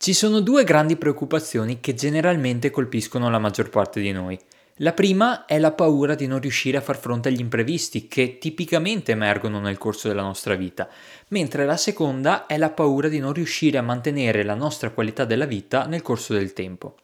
Ci 0.00 0.14
sono 0.14 0.38
due 0.38 0.62
grandi 0.62 0.94
preoccupazioni 0.94 1.80
che 1.80 1.92
generalmente 1.92 2.70
colpiscono 2.70 3.28
la 3.30 3.40
maggior 3.40 3.68
parte 3.68 4.00
di 4.00 4.12
noi. 4.12 4.38
La 4.76 4.92
prima 4.92 5.44
è 5.44 5.58
la 5.58 5.72
paura 5.72 6.14
di 6.14 6.28
non 6.28 6.38
riuscire 6.38 6.76
a 6.76 6.80
far 6.80 6.96
fronte 6.96 7.30
agli 7.30 7.40
imprevisti 7.40 8.06
che 8.06 8.38
tipicamente 8.38 9.10
emergono 9.10 9.58
nel 9.58 9.76
corso 9.76 10.06
della 10.06 10.22
nostra 10.22 10.54
vita, 10.54 10.88
mentre 11.30 11.66
la 11.66 11.76
seconda 11.76 12.46
è 12.46 12.56
la 12.58 12.70
paura 12.70 13.08
di 13.08 13.18
non 13.18 13.32
riuscire 13.32 13.76
a 13.76 13.82
mantenere 13.82 14.44
la 14.44 14.54
nostra 14.54 14.90
qualità 14.90 15.24
della 15.24 15.46
vita 15.46 15.86
nel 15.86 16.02
corso 16.02 16.32
del 16.32 16.52
tempo. 16.52 16.94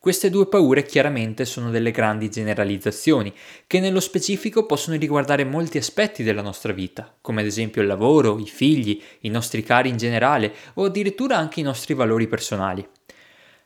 Queste 0.00 0.30
due 0.30 0.46
paure 0.46 0.84
chiaramente 0.84 1.44
sono 1.44 1.70
delle 1.70 1.90
grandi 1.90 2.30
generalizzazioni, 2.30 3.34
che 3.66 3.80
nello 3.80 3.98
specifico 3.98 4.64
possono 4.64 4.96
riguardare 4.96 5.44
molti 5.44 5.76
aspetti 5.76 6.22
della 6.22 6.40
nostra 6.40 6.72
vita, 6.72 7.12
come 7.20 7.40
ad 7.40 7.46
esempio 7.48 7.82
il 7.82 7.88
lavoro, 7.88 8.38
i 8.38 8.46
figli, 8.46 9.02
i 9.20 9.28
nostri 9.28 9.64
cari 9.64 9.88
in 9.88 9.96
generale 9.96 10.54
o 10.74 10.84
addirittura 10.84 11.36
anche 11.36 11.58
i 11.58 11.64
nostri 11.64 11.94
valori 11.94 12.28
personali. 12.28 12.88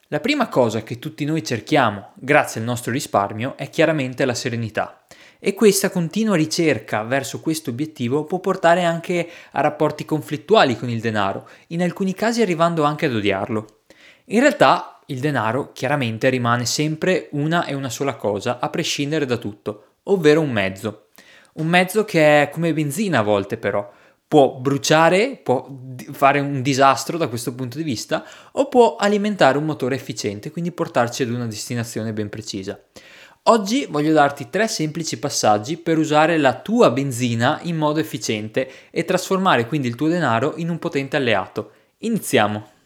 La 0.08 0.20
prima 0.20 0.48
cosa 0.48 0.82
che 0.82 0.98
tutti 0.98 1.26
noi 1.26 1.44
cerchiamo, 1.44 2.12
grazie 2.14 2.60
al 2.60 2.66
nostro 2.66 2.92
risparmio, 2.92 3.56
è 3.56 3.68
chiaramente 3.68 4.24
la 4.24 4.34
serenità. 4.34 5.04
E 5.38 5.52
questa 5.54 5.90
continua 5.90 6.36
ricerca 6.36 7.02
verso 7.02 7.40
questo 7.40 7.70
obiettivo 7.70 8.24
può 8.24 8.38
portare 8.38 8.84
anche 8.84 9.28
a 9.52 9.60
rapporti 9.60 10.06
conflittuali 10.06 10.78
con 10.78 10.88
il 10.88 11.00
denaro, 11.00 11.48
in 11.68 11.82
alcuni 11.82 12.14
casi 12.14 12.40
arrivando 12.40 12.84
anche 12.84 13.06
ad 13.06 13.14
odiarlo. 13.14 13.80
In 14.26 14.40
realtà 14.40 15.00
il 15.12 15.20
denaro 15.20 15.72
chiaramente 15.72 16.28
rimane 16.28 16.64
sempre 16.64 17.28
una 17.32 17.66
e 17.66 17.74
una 17.74 17.90
sola 17.90 18.16
cosa, 18.16 18.58
a 18.58 18.68
prescindere 18.70 19.26
da 19.26 19.36
tutto, 19.36 19.96
ovvero 20.04 20.40
un 20.40 20.50
mezzo. 20.50 21.08
Un 21.54 21.66
mezzo 21.66 22.04
che 22.04 22.42
è 22.42 22.48
come 22.48 22.72
benzina 22.72 23.18
a 23.18 23.22
volte 23.22 23.58
però. 23.58 23.88
Può 24.26 24.54
bruciare, 24.54 25.38
può 25.42 25.68
fare 26.12 26.40
un 26.40 26.62
disastro 26.62 27.18
da 27.18 27.28
questo 27.28 27.54
punto 27.54 27.76
di 27.76 27.82
vista, 27.82 28.24
o 28.52 28.68
può 28.68 28.96
alimentare 28.96 29.58
un 29.58 29.66
motore 29.66 29.94
efficiente, 29.94 30.50
quindi 30.50 30.72
portarci 30.72 31.22
ad 31.22 31.30
una 31.30 31.46
destinazione 31.46 32.14
ben 32.14 32.30
precisa. 32.30 32.80
Oggi 33.46 33.86
voglio 33.90 34.12
darti 34.12 34.48
tre 34.48 34.68
semplici 34.68 35.18
passaggi 35.18 35.76
per 35.76 35.98
usare 35.98 36.38
la 36.38 36.54
tua 36.54 36.90
benzina 36.90 37.58
in 37.64 37.76
modo 37.76 38.00
efficiente 38.00 38.70
e 38.90 39.04
trasformare 39.04 39.66
quindi 39.66 39.88
il 39.88 39.96
tuo 39.96 40.08
denaro 40.08 40.54
in 40.56 40.70
un 40.70 40.78
potente 40.78 41.16
alleato. 41.16 41.72
Iniziamo! 41.98 42.81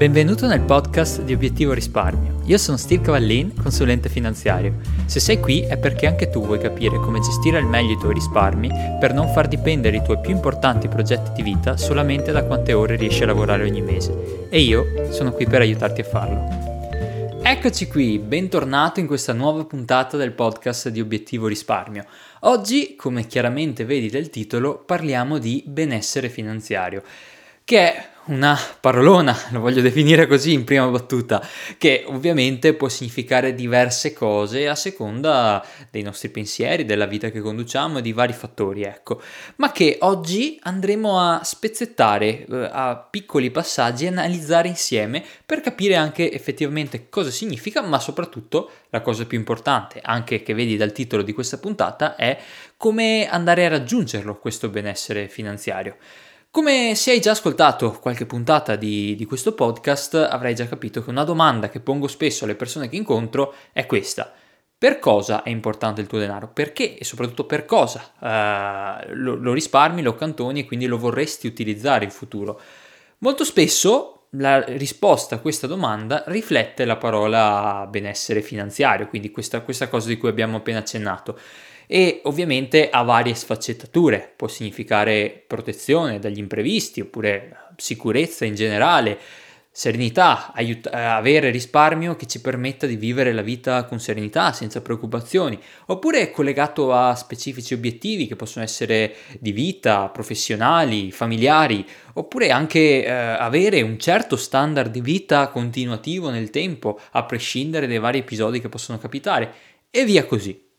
Benvenuto 0.00 0.46
nel 0.46 0.62
podcast 0.62 1.20
di 1.20 1.34
Obiettivo 1.34 1.74
Risparmio. 1.74 2.40
Io 2.46 2.56
sono 2.56 2.78
Steve 2.78 3.02
Cavallin, 3.02 3.52
consulente 3.54 4.08
finanziario. 4.08 4.76
Se 5.04 5.20
sei 5.20 5.38
qui 5.38 5.60
è 5.60 5.76
perché 5.76 6.06
anche 6.06 6.30
tu 6.30 6.42
vuoi 6.42 6.58
capire 6.58 6.96
come 6.96 7.20
gestire 7.20 7.58
al 7.58 7.66
meglio 7.66 7.92
i 7.92 7.98
tuoi 7.98 8.14
risparmi 8.14 8.70
per 8.98 9.12
non 9.12 9.28
far 9.28 9.46
dipendere 9.46 9.98
i 9.98 10.02
tuoi 10.02 10.18
più 10.20 10.30
importanti 10.30 10.88
progetti 10.88 11.32
di 11.32 11.42
vita 11.42 11.76
solamente 11.76 12.32
da 12.32 12.44
quante 12.44 12.72
ore 12.72 12.96
riesci 12.96 13.24
a 13.24 13.26
lavorare 13.26 13.64
ogni 13.64 13.82
mese. 13.82 14.46
E 14.48 14.60
io 14.60 15.12
sono 15.12 15.32
qui 15.32 15.44
per 15.44 15.60
aiutarti 15.60 16.00
a 16.00 16.04
farlo. 16.04 17.38
Eccoci 17.42 17.86
qui, 17.86 18.18
bentornato 18.18 19.00
in 19.00 19.06
questa 19.06 19.34
nuova 19.34 19.66
puntata 19.66 20.16
del 20.16 20.32
podcast 20.32 20.88
di 20.88 21.02
Obiettivo 21.02 21.46
Risparmio. 21.46 22.06
Oggi, 22.44 22.96
come 22.96 23.26
chiaramente 23.26 23.84
vedi 23.84 24.08
dal 24.08 24.30
titolo, 24.30 24.78
parliamo 24.78 25.36
di 25.36 25.62
benessere 25.66 26.30
finanziario, 26.30 27.02
che 27.64 27.78
è 27.92 28.09
una 28.30 28.58
parolona, 28.80 29.36
lo 29.50 29.60
voglio 29.60 29.82
definire 29.82 30.26
così 30.26 30.52
in 30.52 30.64
prima 30.64 30.86
battuta, 30.86 31.44
che 31.76 32.04
ovviamente 32.06 32.74
può 32.74 32.88
significare 32.88 33.54
diverse 33.54 34.12
cose 34.12 34.68
a 34.68 34.74
seconda 34.74 35.64
dei 35.90 36.02
nostri 36.02 36.28
pensieri, 36.28 36.84
della 36.84 37.06
vita 37.06 37.30
che 37.30 37.40
conduciamo 37.40 37.98
e 37.98 38.02
di 38.02 38.12
vari 38.12 38.32
fattori, 38.32 38.82
ecco, 38.82 39.20
ma 39.56 39.72
che 39.72 39.98
oggi 40.00 40.58
andremo 40.62 41.20
a 41.20 41.40
spezzettare 41.42 42.46
eh, 42.46 42.68
a 42.70 42.96
piccoli 42.96 43.50
passaggi 43.50 44.04
e 44.04 44.08
analizzare 44.08 44.68
insieme 44.68 45.24
per 45.44 45.60
capire 45.60 45.96
anche 45.96 46.32
effettivamente 46.32 47.08
cosa 47.08 47.30
significa, 47.30 47.82
ma 47.82 47.98
soprattutto 47.98 48.70
la 48.90 49.00
cosa 49.00 49.26
più 49.26 49.38
importante, 49.38 50.00
anche 50.02 50.42
che 50.42 50.54
vedi 50.54 50.76
dal 50.76 50.92
titolo 50.92 51.22
di 51.22 51.32
questa 51.32 51.58
puntata, 51.58 52.14
è 52.14 52.38
come 52.76 53.28
andare 53.28 53.66
a 53.66 53.70
raggiungerlo 53.70 54.38
questo 54.38 54.68
benessere 54.68 55.28
finanziario. 55.28 55.96
Come 56.52 56.96
se 56.96 57.12
hai 57.12 57.20
già 57.20 57.30
ascoltato 57.30 57.96
qualche 58.00 58.26
puntata 58.26 58.74
di, 58.74 59.14
di, 59.14 59.24
questo 59.24 59.54
podcast, 59.54 60.14
avrai 60.14 60.52
già 60.52 60.66
capito 60.66 61.00
che 61.00 61.08
una 61.08 61.22
domanda 61.22 61.68
che 61.68 61.78
pongo 61.78 62.08
spesso 62.08 62.42
alle 62.42 62.56
persone 62.56 62.88
che 62.88 62.96
incontro 62.96 63.54
è 63.70 63.86
questa. 63.86 64.32
Per 64.76 64.98
cosa 64.98 65.44
è 65.44 65.50
importante 65.50 66.00
il 66.00 66.08
tuo 66.08 66.18
denaro? 66.18 66.48
Perché 66.48 66.98
e 66.98 67.04
soprattutto 67.04 67.44
per 67.44 67.64
cosa 67.66 68.10
uh, 68.18 69.14
lo, 69.14 69.36
lo 69.36 69.52
risparmi, 69.52 70.02
lo 70.02 70.16
cantoni 70.16 70.60
e 70.60 70.64
quindi 70.64 70.86
lo 70.86 70.98
vorresti 70.98 71.46
utilizzare 71.46 72.04
in 72.04 72.10
futuro? 72.10 72.60
Molto 73.18 73.44
spesso 73.44 74.26
la 74.30 74.60
risposta 74.64 75.36
a 75.36 75.38
questa 75.38 75.68
domanda 75.68 76.24
riflette 76.26 76.84
la 76.84 76.96
parola 76.96 77.86
benessere 77.88 78.42
finanziario, 78.42 79.06
quindi 79.06 79.30
questa, 79.30 79.60
questa 79.60 79.88
cosa 79.88 80.08
di 80.08 80.16
cui 80.16 80.28
abbiamo 80.28 80.56
appena 80.56 80.78
accennato 80.80 81.38
e 81.92 82.20
ovviamente 82.22 82.88
ha 82.88 83.02
varie 83.02 83.34
sfaccettature, 83.34 84.32
può 84.36 84.46
significare 84.46 85.42
protezione 85.44 86.20
dagli 86.20 86.38
imprevisti 86.38 87.00
oppure 87.00 87.72
sicurezza 87.74 88.44
in 88.44 88.54
generale, 88.54 89.18
serenità, 89.72 90.52
aiut- 90.54 90.86
avere 90.86 91.50
risparmio 91.50 92.14
che 92.14 92.26
ci 92.26 92.40
permetta 92.40 92.86
di 92.86 92.94
vivere 92.94 93.32
la 93.32 93.42
vita 93.42 93.86
con 93.86 93.98
serenità, 93.98 94.52
senza 94.52 94.82
preoccupazioni, 94.82 95.60
oppure 95.86 96.20
è 96.20 96.30
collegato 96.30 96.92
a 96.92 97.16
specifici 97.16 97.74
obiettivi 97.74 98.28
che 98.28 98.36
possono 98.36 98.64
essere 98.64 99.16
di 99.40 99.50
vita, 99.50 100.10
professionali, 100.10 101.10
familiari, 101.10 101.84
oppure 102.12 102.52
anche 102.52 103.04
eh, 103.04 103.10
avere 103.10 103.82
un 103.82 103.98
certo 103.98 104.36
standard 104.36 104.92
di 104.92 105.00
vita 105.00 105.48
continuativo 105.48 106.30
nel 106.30 106.50
tempo, 106.50 107.00
a 107.10 107.24
prescindere 107.24 107.88
dai 107.88 107.98
vari 107.98 108.18
episodi 108.18 108.60
che 108.60 108.68
possono 108.68 108.98
capitare, 108.98 109.52
e 109.90 110.04
via 110.04 110.24
così. 110.24 110.69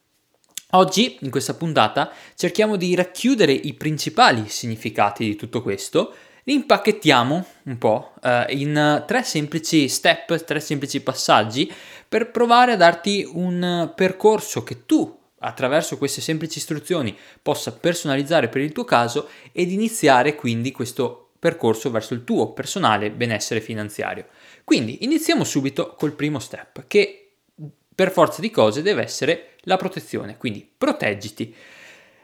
Oggi, 0.73 1.17
in 1.21 1.31
questa 1.31 1.55
puntata, 1.55 2.11
cerchiamo 2.35 2.77
di 2.77 2.95
racchiudere 2.95 3.51
i 3.51 3.73
principali 3.73 4.47
significati 4.47 5.25
di 5.25 5.35
tutto 5.35 5.61
questo, 5.61 6.13
li 6.43 6.53
impacchettiamo 6.53 7.45
un 7.63 7.77
po' 7.77 8.13
eh, 8.23 8.45
in 8.49 9.03
tre 9.05 9.23
semplici 9.23 9.89
step, 9.89 10.43
tre 10.45 10.61
semplici 10.61 11.01
passaggi, 11.01 11.69
per 12.07 12.31
provare 12.31 12.71
a 12.71 12.77
darti 12.77 13.29
un 13.33 13.91
percorso 13.93 14.63
che 14.63 14.85
tu, 14.85 15.19
attraverso 15.39 15.97
queste 15.97 16.21
semplici 16.21 16.59
istruzioni, 16.59 17.17
possa 17.41 17.73
personalizzare 17.73 18.47
per 18.47 18.61
il 18.61 18.71
tuo 18.71 18.85
caso 18.85 19.27
ed 19.51 19.71
iniziare 19.71 20.35
quindi 20.35 20.71
questo 20.71 21.31
percorso 21.37 21.91
verso 21.91 22.13
il 22.13 22.23
tuo 22.23 22.53
personale 22.53 23.11
benessere 23.11 23.59
finanziario. 23.59 24.27
Quindi 24.63 25.03
iniziamo 25.03 25.43
subito 25.43 25.95
col 25.97 26.13
primo 26.13 26.39
step, 26.39 26.85
che 26.87 27.33
per 27.93 28.11
forza 28.11 28.39
di 28.39 28.49
cose 28.49 28.81
deve 28.81 29.03
essere 29.03 29.50
la 29.61 29.77
protezione, 29.77 30.37
quindi 30.37 30.67
proteggiti. 30.77 31.53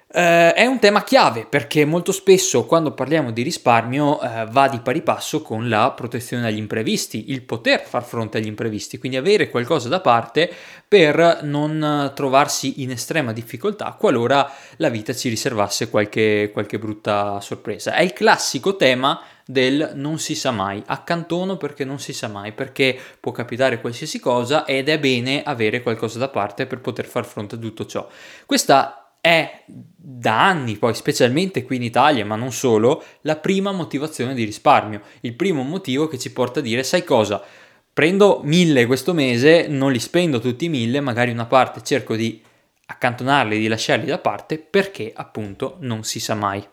Uh, 0.10 0.54
è 0.54 0.66
un 0.66 0.80
tema 0.80 1.04
chiave 1.04 1.46
perché 1.46 1.84
molto 1.84 2.14
spesso 2.14 2.66
quando 2.66 2.94
parliamo 2.94 3.32
di 3.32 3.42
risparmio 3.42 4.18
uh, 4.18 4.48
va 4.50 4.70
di 4.70 4.80
pari 4.80 5.02
passo 5.02 5.42
con 5.42 5.68
la 5.68 5.92
protezione 5.92 6.44
dagli 6.44 6.58
imprevisti, 6.58 7.32
il 7.32 7.42
poter 7.42 7.86
far 7.86 8.06
fronte 8.06 8.38
agli 8.38 8.48
imprevisti, 8.48 9.00
quindi 9.00 9.18
avere 9.18 9.50
qualcosa 9.50 9.90
da 9.90 10.00
parte 10.00 10.50
per 10.88 11.40
non 11.44 12.14
trovarsi 12.16 12.82
in 12.84 12.92
estrema 12.92 13.34
difficoltà 13.34 13.98
qualora 14.00 14.50
la 14.78 14.88
vita 14.88 15.14
ci 15.14 15.28
riservasse 15.28 15.90
qualche, 15.90 16.52
qualche 16.54 16.80
brutta 16.80 17.42
sorpresa. 17.42 17.94
È 17.94 18.02
il 18.02 18.14
classico 18.14 18.78
tema 18.78 19.22
del 19.46 19.92
non 19.96 20.20
si 20.20 20.36
sa 20.36 20.52
mai, 20.52 20.82
accantono 20.86 21.58
perché 21.58 21.84
non 21.84 22.00
si 22.00 22.14
sa 22.14 22.28
mai, 22.28 22.54
perché 22.54 22.98
può 23.20 23.34
capitare 23.34 23.82
qualsiasi 23.82 24.20
cosa 24.20 24.66
ed 24.66 24.88
è 24.88 25.00
bene 25.00 25.44
avere 25.44 25.82
qualcosa 25.82 26.18
da 26.18 26.30
parte 26.30 26.66
per 26.66 26.80
poter 26.80 27.06
far 27.06 27.26
fronte 27.26 27.56
a 27.56 27.58
tutto 27.58 27.86
ciò. 27.86 28.08
Questa 28.46 28.97
è 29.28 29.64
da 29.68 30.48
anni, 30.48 30.78
poi 30.78 30.94
specialmente 30.94 31.64
qui 31.64 31.76
in 31.76 31.84
Italia, 31.84 32.26
ma 32.26 32.38
non 32.38 32.54
solo, 32.54 33.04
la 33.22 33.36
prima 33.36 33.74
motivazione 33.74 34.34
di 34.34 34.46
risparmio, 34.46 35.02
il 35.22 35.36
primo 35.36 35.64
motivo 35.64 36.08
che 36.08 36.18
ci 36.18 36.32
porta 36.32 36.60
a 36.60 36.64
dire 36.64 36.84
sai 36.84 37.04
cosa? 37.04 37.44
Prendo 37.92 38.40
mille 38.44 38.86
questo 38.86 39.14
mese, 39.14 39.68
non 39.68 39.92
li 39.92 40.00
spendo 40.00 40.40
tutti 40.40 40.66
i 40.66 40.70
mille, 40.70 41.02
magari 41.02 41.32
una 41.32 41.46
parte 41.46 41.82
cerco 41.84 42.16
di 42.16 42.42
accantonarli, 42.86 43.60
di 43.60 43.68
lasciarli 43.68 44.06
da 44.06 44.18
parte 44.18 44.60
perché 44.60 45.12
appunto 45.14 45.76
non 45.82 46.04
si 46.04 46.22
sa 46.22 46.36
mai. 46.36 46.66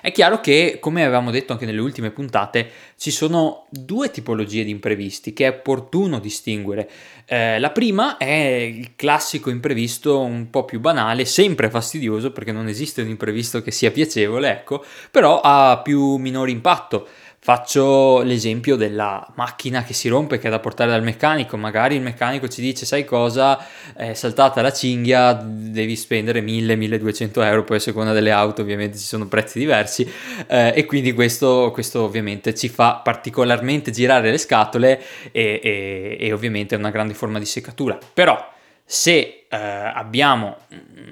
È 0.00 0.10
chiaro 0.12 0.40
che, 0.40 0.78
come 0.80 1.02
avevamo 1.02 1.30
detto 1.30 1.52
anche 1.52 1.66
nelle 1.66 1.80
ultime 1.80 2.10
puntate, 2.10 2.70
ci 2.96 3.10
sono 3.10 3.66
due 3.70 4.10
tipologie 4.10 4.64
di 4.64 4.70
imprevisti 4.70 5.32
che 5.32 5.46
è 5.46 5.48
opportuno 5.50 6.18
distinguere. 6.18 6.90
Eh, 7.24 7.58
la 7.58 7.70
prima 7.70 8.16
è 8.16 8.32
il 8.32 8.92
classico 8.96 9.50
imprevisto 9.50 10.20
un 10.20 10.50
po' 10.50 10.64
più 10.64 10.80
banale, 10.80 11.24
sempre 11.24 11.70
fastidioso 11.70 12.32
perché 12.32 12.52
non 12.52 12.68
esiste 12.68 13.02
un 13.02 13.08
imprevisto 13.08 13.62
che 13.62 13.70
sia 13.70 13.90
piacevole, 13.90 14.50
ecco, 14.50 14.84
però 15.10 15.40
ha 15.42 15.80
più 15.82 16.16
minore 16.16 16.50
impatto 16.50 17.08
Faccio 17.44 18.22
l'esempio 18.22 18.76
della 18.76 19.26
macchina 19.34 19.82
che 19.82 19.94
si 19.94 20.06
rompe, 20.08 20.38
che 20.38 20.46
è 20.46 20.50
da 20.50 20.60
portare 20.60 20.92
dal 20.92 21.02
meccanico. 21.02 21.56
Magari 21.56 21.96
il 21.96 22.00
meccanico 22.00 22.46
ci 22.46 22.60
dice: 22.60 22.86
Sai 22.86 23.04
cosa? 23.04 23.58
È 23.96 24.14
saltata 24.14 24.62
la 24.62 24.72
cinghia, 24.72 25.32
devi 25.32 25.96
spendere 25.96 26.40
1000-1200 26.40 27.42
euro. 27.42 27.64
Poi, 27.64 27.78
a 27.78 27.80
seconda 27.80 28.12
delle 28.12 28.30
auto, 28.30 28.62
ovviamente 28.62 28.96
ci 28.96 29.04
sono 29.04 29.26
prezzi 29.26 29.58
diversi. 29.58 30.08
Eh, 30.46 30.72
e 30.76 30.86
quindi 30.86 31.12
questo, 31.14 31.72
questo, 31.72 32.04
ovviamente 32.04 32.54
ci 32.54 32.68
fa 32.68 33.00
particolarmente 33.02 33.90
girare 33.90 34.30
le 34.30 34.38
scatole. 34.38 35.02
E, 35.32 35.58
e, 35.60 36.16
e 36.20 36.32
ovviamente 36.32 36.76
è 36.76 36.78
una 36.78 36.90
grande 36.90 37.14
forma 37.14 37.40
di 37.40 37.44
seccatura. 37.44 37.98
Però, 38.14 38.38
se 38.84 39.46
eh, 39.48 39.56
abbiamo 39.56 40.58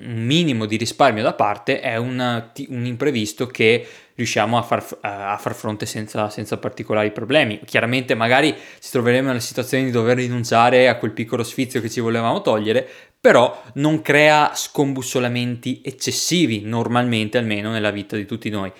un 0.04 0.24
minimo 0.24 0.66
di 0.66 0.76
risparmio 0.76 1.24
da 1.24 1.32
parte, 1.32 1.80
è 1.80 1.96
un, 1.96 2.50
un 2.68 2.84
imprevisto 2.84 3.48
che 3.48 3.84
riusciamo 4.20 4.58
a 4.58 4.62
far, 4.62 4.86
a 5.00 5.36
far 5.38 5.54
fronte 5.54 5.86
senza, 5.86 6.28
senza, 6.28 6.58
particolari 6.58 7.10
problemi. 7.10 7.60
Chiaramente 7.64 8.14
magari 8.14 8.54
ci 8.80 8.90
troveremo 8.90 9.28
nella 9.28 9.40
situazione 9.40 9.84
di 9.84 9.90
dover 9.90 10.18
rinunciare 10.18 10.88
a 10.88 10.96
quel 10.96 11.12
piccolo 11.12 11.42
sfizio 11.42 11.80
che 11.80 11.90
ci 11.90 12.00
volevamo 12.00 12.42
togliere, 12.42 12.86
però 13.20 13.62
non 13.74 14.02
crea 14.02 14.52
scombussolamenti 14.54 15.80
eccessivi, 15.84 16.62
normalmente 16.62 17.38
almeno 17.38 17.70
nella 17.70 17.90
vita 17.90 18.16
di 18.16 18.26
tutti 18.26 18.50
noi. 18.50 18.70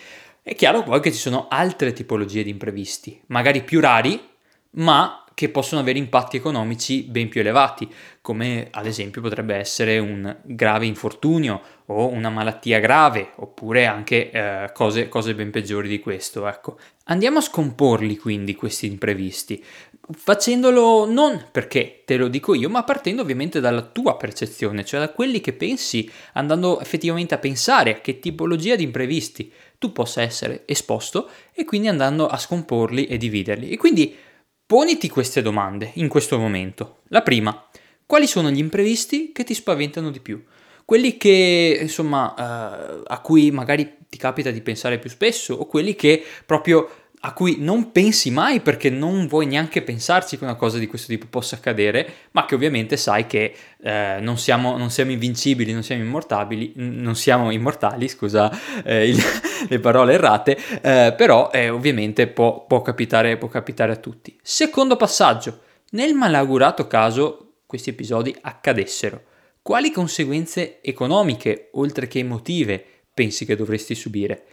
È 0.43 0.55
chiaro 0.55 0.83
poi 0.83 1.01
che 1.01 1.13
ci 1.13 1.19
sono 1.19 1.47
altre 1.49 1.93
tipologie 1.93 2.43
di 2.43 2.51
imprevisti, 2.51 3.21
magari 3.27 3.63
più 3.63 3.81
rari, 3.81 4.29
ma 4.73 5.20
che 5.41 5.49
possono 5.49 5.81
avere 5.81 5.99
impatti 5.99 6.37
economici 6.37 7.05
ben 7.05 7.31
più 7.31 7.41
elevati, 7.41 7.91
come 8.21 8.69
ad 8.71 8.85
esempio 8.85 9.23
potrebbe 9.23 9.55
essere 9.55 9.99
un 9.99 10.37
grave 10.43 10.85
infortunio 10.85 11.63
o 11.87 12.09
una 12.09 12.29
malattia 12.29 12.79
grave, 12.79 13.31
oppure 13.37 13.87
anche 13.87 14.31
eh, 14.31 14.71
cose, 14.75 15.09
cose, 15.09 15.35
ben 15.35 15.51
peggiori 15.51 15.89
di 15.89 15.99
questo. 15.99 16.47
Ecco. 16.47 16.79
Andiamo 17.05 17.39
a 17.39 17.41
scomporli 17.41 18.19
quindi 18.19 18.55
questi 18.55 18.85
imprevisti, 18.85 19.65
facendolo 20.11 21.11
non 21.11 21.43
perché 21.51 22.03
te 22.05 22.19
lo 22.19 22.29
dico 22.29 22.53
io, 22.53 22.69
ma 22.69 22.85
partendo 22.85 23.23
ovviamente 23.23 23.61
dalla 23.61 23.81
tua 23.81 24.19
percezione, 24.19 24.85
cioè 24.85 25.01
da 25.01 25.09
quelli 25.09 25.41
che 25.41 25.55
pensi, 25.55 26.07
andando 26.35 26.83
effettivamente 26.83 27.33
a 27.33 27.39
pensare 27.39 27.93
a 27.93 28.01
che 28.03 28.19
tipologia 28.19 28.77
di 28.77 28.83
imprevisti 28.83 29.51
tu 29.79 29.91
possa 29.93 30.21
essere 30.21 30.65
esposto 30.67 31.31
e 31.55 31.65
quindi 31.65 31.89
andando 31.89 32.27
a 32.27 32.37
scomporli 32.37 33.07
e 33.07 33.17
dividerli. 33.17 33.71
E 33.71 33.79
quindi 33.79 34.29
Poniti 34.71 35.09
queste 35.09 35.43
domande 35.43 35.91
in 35.95 36.07
questo 36.07 36.39
momento. 36.39 36.99
La 37.09 37.23
prima, 37.23 37.67
quali 38.07 38.29
sono 38.29 38.51
gli 38.51 38.61
imprevisti 38.61 39.33
che 39.33 39.43
ti 39.43 39.53
spaventano 39.53 40.13
di 40.13 40.21
più? 40.21 40.41
Quelli 40.85 41.17
che, 41.17 41.77
insomma, 41.81 42.33
eh, 42.39 43.03
a 43.05 43.19
cui 43.21 43.51
magari 43.51 43.97
ti 44.09 44.17
capita 44.17 44.53
di 44.53 44.61
pensare 44.61 45.01
più 45.01 45.11
spesso 45.11 45.55
o 45.55 45.67
quelli 45.67 45.97
che 45.97 46.25
proprio 46.47 46.89
a 47.23 47.33
cui 47.35 47.57
non 47.59 47.93
pensi 47.93 48.31
mai 48.31 48.61
perché 48.61 48.89
non 48.89 49.27
vuoi 49.27 49.45
neanche 49.45 49.83
pensarci 49.83 50.39
che 50.39 50.45
una 50.45 50.55
cosa 50.55 50.79
di 50.79 50.87
questo 50.87 51.09
tipo 51.09 51.27
possa 51.29 51.57
accadere, 51.57 52.13
ma 52.31 52.47
che 52.47 52.55
ovviamente 52.55 52.97
sai 52.97 53.27
che 53.27 53.55
eh, 53.83 54.19
non, 54.21 54.39
siamo, 54.39 54.77
non, 54.79 54.91
siamo, 54.91 55.11
invincibili, 55.11 55.73
non 55.73 55.83
siamo 55.83 56.03
immortabili, 56.03 56.73
non 56.77 57.15
siamo 57.15 57.51
immortali, 57.51 58.09
scusa 58.09 58.51
eh, 58.83 59.09
il, 59.09 59.19
le 59.69 59.81
parole 59.81 60.15
errate, 60.15 60.57
eh, 60.81 61.15
però 61.15 61.51
eh, 61.53 61.69
ovviamente 61.69 62.27
può, 62.27 62.65
può, 62.65 62.81
capitare, 62.81 63.37
può 63.37 63.49
capitare 63.49 63.93
a 63.93 63.97
tutti. 63.97 64.39
Secondo 64.43 64.97
passaggio, 64.97 65.61
nel 65.91 66.15
malaugurato 66.15 66.87
caso 66.87 67.57
questi 67.67 67.91
episodi 67.91 68.35
accadessero, 68.41 69.25
quali 69.61 69.91
conseguenze 69.93 70.81
economiche, 70.81 71.69
oltre 71.73 72.09
che 72.09 72.21
emotive, 72.21 72.83
pensi 73.13 73.45
che 73.45 73.57
dovresti 73.57 73.95
subire? 73.95 74.45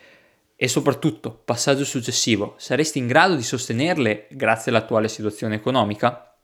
E 0.59 0.68
soprattutto, 0.68 1.39
passaggio 1.45 1.86
successivo, 1.86 2.56
saresti 2.57 2.98
in 2.98 3.06
grado 3.06 3.36
di 3.36 3.44
sostenerle 3.44 4.25
grazie 4.31 4.71
all'attuale 4.71 5.07
situazione 5.07 5.54
economica? 5.54 6.36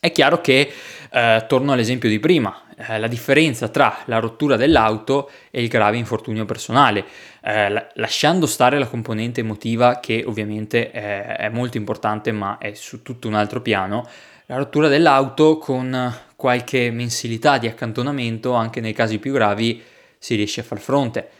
È 0.00 0.10
chiaro 0.10 0.40
che, 0.40 0.72
eh, 1.12 1.44
torno 1.46 1.72
all'esempio 1.72 2.08
di 2.08 2.18
prima, 2.18 2.64
eh, 2.76 2.98
la 2.98 3.06
differenza 3.06 3.68
tra 3.68 3.98
la 4.06 4.18
rottura 4.18 4.56
dell'auto 4.56 5.30
e 5.52 5.62
il 5.62 5.68
grave 5.68 5.98
infortunio 5.98 6.46
personale, 6.46 7.04
eh, 7.40 7.68
la- 7.68 7.88
lasciando 7.94 8.44
stare 8.44 8.76
la 8.76 8.88
componente 8.88 9.42
emotiva 9.42 10.00
che 10.00 10.24
ovviamente 10.26 10.90
è, 10.90 11.36
è 11.36 11.48
molto 11.48 11.76
importante 11.76 12.32
ma 12.32 12.58
è 12.58 12.74
su 12.74 13.02
tutto 13.02 13.28
un 13.28 13.34
altro 13.34 13.62
piano, 13.62 14.04
la 14.46 14.56
rottura 14.56 14.88
dell'auto 14.88 15.58
con 15.58 16.12
qualche 16.34 16.90
mensilità 16.90 17.58
di 17.58 17.68
accantonamento, 17.68 18.54
anche 18.54 18.80
nei 18.80 18.92
casi 18.92 19.20
più 19.20 19.32
gravi, 19.32 19.80
si 20.18 20.34
riesce 20.34 20.60
a 20.60 20.64
far 20.64 20.80
fronte. 20.80 21.30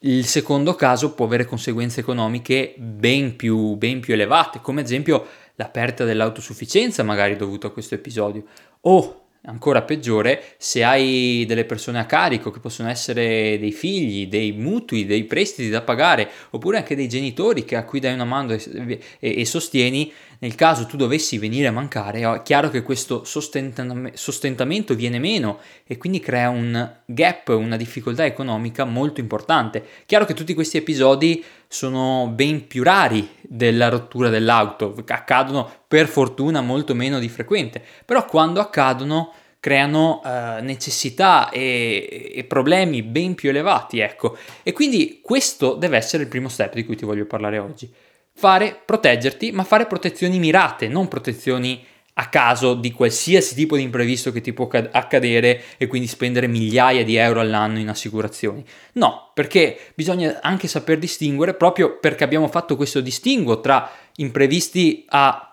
Il 0.00 0.26
secondo 0.26 0.74
caso 0.74 1.14
può 1.14 1.24
avere 1.24 1.46
conseguenze 1.46 2.00
economiche 2.00 2.74
ben 2.78 3.34
più, 3.34 3.74
ben 3.76 4.00
più 4.00 4.14
elevate, 4.14 4.60
come 4.60 4.80
ad 4.80 4.86
esempio 4.86 5.26
la 5.54 5.68
perdita 5.68 6.04
dell'autosufficienza 6.04 7.02
magari 7.02 7.36
dovuto 7.36 7.66
a 7.66 7.72
questo 7.72 7.94
episodio, 7.94 8.44
o 8.82 9.25
ancora 9.44 9.82
peggiore 9.82 10.42
se 10.58 10.82
hai 10.82 11.44
delle 11.46 11.64
persone 11.64 11.98
a 11.98 12.06
carico 12.06 12.50
che 12.50 12.60
possono 12.60 12.88
essere 12.88 13.58
dei 13.58 13.72
figli, 13.72 14.26
dei 14.28 14.52
mutui, 14.52 15.06
dei 15.06 15.24
prestiti 15.24 15.68
da 15.68 15.82
pagare, 15.82 16.28
oppure 16.50 16.78
anche 16.78 16.96
dei 16.96 17.08
genitori 17.08 17.64
a 17.74 17.84
cui 17.84 18.00
dai 18.00 18.14
una 18.14 18.24
mano 18.24 18.52
e, 18.52 18.98
e, 19.18 19.40
e 19.40 19.44
sostieni 19.44 20.12
nel 20.38 20.54
caso 20.54 20.86
tu 20.86 20.96
dovessi 20.96 21.38
venire 21.38 21.66
a 21.66 21.72
mancare, 21.72 22.20
è 22.20 22.42
chiaro 22.42 22.68
che 22.68 22.82
questo 22.82 23.24
sostentamento 23.24 24.94
viene 24.94 25.18
meno 25.18 25.60
e 25.86 25.96
quindi 25.96 26.20
crea 26.20 26.50
un 26.50 26.94
gap, 27.06 27.48
una 27.48 27.76
difficoltà 27.76 28.24
economica 28.24 28.84
molto 28.84 29.20
importante. 29.20 29.82
Chiaro 30.04 30.26
che 30.26 30.34
tutti 30.34 30.52
questi 30.52 30.76
episodi 30.76 31.42
sono 31.68 32.30
ben 32.34 32.66
più 32.66 32.82
rari 32.82 33.28
della 33.48 33.88
rottura 33.88 34.28
dell'auto, 34.28 34.94
accadono 35.06 35.70
per 35.86 36.06
fortuna 36.06 36.60
molto 36.60 36.94
meno 36.94 37.18
di 37.18 37.28
frequente, 37.28 37.82
però 38.04 38.24
quando 38.24 38.60
accadono 38.60 39.32
creano 39.60 40.20
uh, 40.22 40.62
necessità 40.62 41.50
e, 41.50 42.32
e, 42.34 42.44
problemi 42.44 43.02
ben 43.02 43.34
più 43.34 43.48
elevati, 43.48 43.98
ecco. 43.98 44.36
E 44.62 44.72
quindi 44.72 45.20
questo 45.22 45.74
deve 45.74 45.96
essere 45.96 46.22
il 46.22 46.28
primo 46.28 46.48
step 46.48 46.74
di 46.74 46.84
cui 46.84 46.94
ti 46.94 47.04
voglio 47.04 47.26
parlare 47.26 47.58
oggi 47.58 47.92
fare, 48.36 48.78
proteggerti, 48.84 49.50
ma 49.50 49.64
fare 49.64 49.86
protezioni 49.86 50.38
mirate, 50.38 50.88
non 50.88 51.08
protezioni 51.08 51.84
a 52.18 52.28
caso 52.28 52.74
di 52.74 52.92
qualsiasi 52.92 53.54
tipo 53.54 53.76
di 53.76 53.82
imprevisto 53.82 54.32
che 54.32 54.40
ti 54.40 54.52
può 54.54 54.68
accadere 54.68 55.62
e 55.76 55.86
quindi 55.86 56.08
spendere 56.08 56.46
migliaia 56.46 57.04
di 57.04 57.16
euro 57.16 57.40
all'anno 57.40 57.78
in 57.78 57.88
assicurazioni. 57.88 58.64
No, 58.94 59.30
perché 59.34 59.78
bisogna 59.94 60.40
anche 60.40 60.66
saper 60.66 60.98
distinguere, 60.98 61.54
proprio 61.54 61.98
perché 61.98 62.24
abbiamo 62.24 62.48
fatto 62.48 62.74
questo 62.76 63.00
distinguo 63.00 63.60
tra 63.60 63.90
imprevisti 64.16 65.04
a 65.08 65.50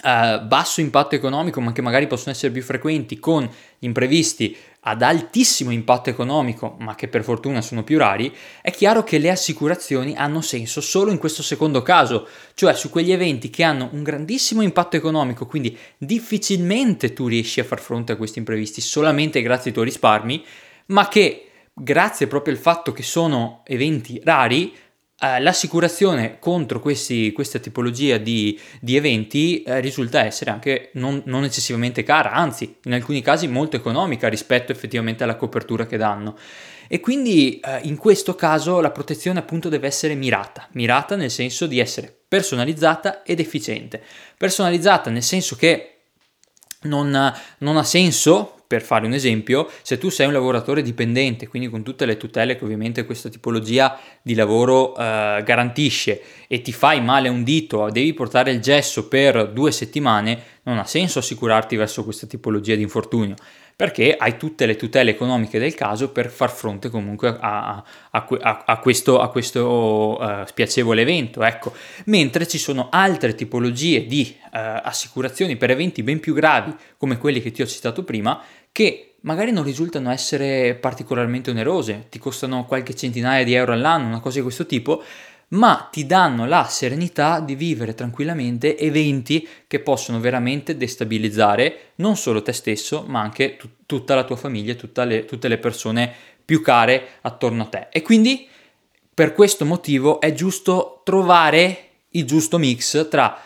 Uh, 0.00 0.46
basso 0.46 0.80
impatto 0.80 1.16
economico, 1.16 1.60
ma 1.60 1.72
che 1.72 1.82
magari 1.82 2.06
possono 2.06 2.30
essere 2.30 2.52
più 2.52 2.62
frequenti, 2.62 3.18
con 3.18 3.42
gli 3.42 3.84
imprevisti 3.84 4.56
ad 4.80 5.02
altissimo 5.02 5.70
impatto 5.70 6.08
economico, 6.08 6.76
ma 6.78 6.94
che 6.94 7.08
per 7.08 7.24
fortuna 7.24 7.60
sono 7.60 7.82
più 7.82 7.98
rari, 7.98 8.34
è 8.62 8.70
chiaro 8.70 9.02
che 9.02 9.18
le 9.18 9.30
assicurazioni 9.30 10.14
hanno 10.16 10.40
senso 10.40 10.80
solo 10.80 11.10
in 11.10 11.18
questo 11.18 11.42
secondo 11.42 11.82
caso, 11.82 12.26
cioè 12.54 12.74
su 12.74 12.88
quegli 12.88 13.12
eventi 13.12 13.50
che 13.50 13.64
hanno 13.64 13.88
un 13.92 14.02
grandissimo 14.02 14.62
impatto 14.62 14.96
economico, 14.96 15.46
quindi 15.46 15.76
difficilmente 15.98 17.12
tu 17.12 17.26
riesci 17.26 17.60
a 17.60 17.64
far 17.64 17.80
fronte 17.80 18.12
a 18.12 18.16
questi 18.16 18.38
imprevisti 18.38 18.80
solamente 18.80 19.42
grazie 19.42 19.68
ai 19.68 19.72
tuoi 19.72 19.86
risparmi, 19.86 20.44
ma 20.86 21.08
che 21.08 21.50
grazie 21.74 22.26
proprio 22.26 22.54
al 22.54 22.60
fatto 22.60 22.92
che 22.92 23.02
sono 23.02 23.62
eventi 23.64 24.20
rari, 24.24 24.74
Uh, 25.20 25.42
l'assicurazione 25.42 26.38
contro 26.38 26.78
questi, 26.78 27.32
questa 27.32 27.58
tipologia 27.58 28.18
di, 28.18 28.56
di 28.80 28.94
eventi 28.94 29.64
uh, 29.66 29.80
risulta 29.80 30.24
essere 30.24 30.52
anche 30.52 30.90
non, 30.92 31.22
non, 31.24 31.42
eccessivamente 31.42 32.04
cara, 32.04 32.30
anzi 32.30 32.76
in 32.84 32.92
alcuni 32.92 33.20
casi 33.20 33.48
molto 33.48 33.74
economica 33.74 34.28
rispetto 34.28 34.70
effettivamente 34.70 35.24
alla 35.24 35.34
copertura 35.34 35.86
che 35.86 35.96
danno. 35.96 36.38
E 36.86 37.00
quindi 37.00 37.60
uh, 37.64 37.84
in 37.88 37.96
questo 37.96 38.36
caso 38.36 38.78
la 38.78 38.92
protezione 38.92 39.40
appunto 39.40 39.68
deve 39.68 39.88
essere 39.88 40.14
mirata, 40.14 40.68
mirata 40.74 41.16
nel 41.16 41.32
senso 41.32 41.66
di 41.66 41.80
essere 41.80 42.16
personalizzata 42.28 43.24
ed 43.24 43.40
efficiente. 43.40 44.00
Personalizzata 44.36 45.10
nel 45.10 45.24
senso 45.24 45.56
che 45.56 45.94
non, 46.82 47.34
non 47.58 47.76
ha 47.76 47.82
senso 47.82 48.57
per 48.68 48.82
fare 48.82 49.06
un 49.06 49.14
esempio, 49.14 49.66
se 49.80 49.96
tu 49.96 50.10
sei 50.10 50.26
un 50.26 50.34
lavoratore 50.34 50.82
dipendente, 50.82 51.48
quindi 51.48 51.70
con 51.70 51.82
tutte 51.82 52.04
le 52.04 52.18
tutele 52.18 52.54
che 52.56 52.64
ovviamente 52.64 53.06
questa 53.06 53.30
tipologia 53.30 53.98
di 54.20 54.34
lavoro 54.34 54.94
eh, 54.94 55.42
garantisce 55.42 56.20
e 56.46 56.60
ti 56.60 56.72
fai 56.72 57.02
male 57.02 57.30
un 57.30 57.44
dito, 57.44 57.88
devi 57.90 58.12
portare 58.12 58.50
il 58.50 58.60
gesso 58.60 59.08
per 59.08 59.48
due 59.52 59.72
settimane, 59.72 60.42
non 60.64 60.76
ha 60.76 60.84
senso 60.84 61.18
assicurarti 61.18 61.76
verso 61.76 62.04
questa 62.04 62.26
tipologia 62.26 62.74
di 62.74 62.82
infortunio 62.82 63.36
perché 63.78 64.16
hai 64.16 64.36
tutte 64.36 64.66
le 64.66 64.74
tutele 64.74 65.12
economiche 65.12 65.60
del 65.60 65.72
caso 65.72 66.10
per 66.10 66.30
far 66.30 66.50
fronte 66.50 66.90
comunque 66.90 67.28
a, 67.28 67.80
a, 68.10 68.26
a, 68.40 68.64
a 68.66 68.78
questo, 68.78 69.24
questo 69.30 70.18
uh, 70.20 70.44
spiacevole 70.44 71.00
evento. 71.00 71.44
Ecco. 71.44 71.72
Mentre 72.06 72.48
ci 72.48 72.58
sono 72.58 72.88
altre 72.90 73.36
tipologie 73.36 74.04
di 74.04 74.34
uh, 74.46 74.48
assicurazioni 74.50 75.54
per 75.54 75.70
eventi 75.70 76.02
ben 76.02 76.18
più 76.18 76.34
gravi, 76.34 76.74
come 76.96 77.18
quelli 77.18 77.40
che 77.40 77.52
ti 77.52 77.62
ho 77.62 77.66
citato 77.66 78.02
prima, 78.02 78.42
che 78.78 79.14
magari 79.22 79.50
non 79.50 79.64
risultano 79.64 80.08
essere 80.08 80.76
particolarmente 80.76 81.50
onerose, 81.50 82.06
ti 82.10 82.20
costano 82.20 82.64
qualche 82.64 82.94
centinaia 82.94 83.42
di 83.42 83.54
euro 83.54 83.72
all'anno, 83.72 84.06
una 84.06 84.20
cosa 84.20 84.36
di 84.36 84.42
questo 84.42 84.66
tipo, 84.66 85.02
ma 85.48 85.88
ti 85.90 86.06
danno 86.06 86.46
la 86.46 86.62
serenità 86.62 87.40
di 87.40 87.56
vivere 87.56 87.94
tranquillamente 87.94 88.78
eventi 88.78 89.44
che 89.66 89.80
possono 89.80 90.20
veramente 90.20 90.76
destabilizzare 90.76 91.94
non 91.96 92.14
solo 92.16 92.40
te 92.40 92.52
stesso, 92.52 93.02
ma 93.04 93.20
anche 93.20 93.56
t- 93.56 93.68
tutta 93.84 94.14
la 94.14 94.22
tua 94.22 94.36
famiglia, 94.36 94.76
le, 95.02 95.24
tutte 95.24 95.48
le 95.48 95.58
persone 95.58 96.14
più 96.44 96.62
care 96.62 97.14
attorno 97.22 97.64
a 97.64 97.66
te. 97.66 97.88
E 97.90 98.02
quindi 98.02 98.46
per 99.12 99.32
questo 99.32 99.64
motivo 99.64 100.20
è 100.20 100.32
giusto 100.32 101.00
trovare 101.02 101.88
il 102.10 102.24
giusto 102.24 102.58
mix 102.58 103.08
tra 103.08 103.42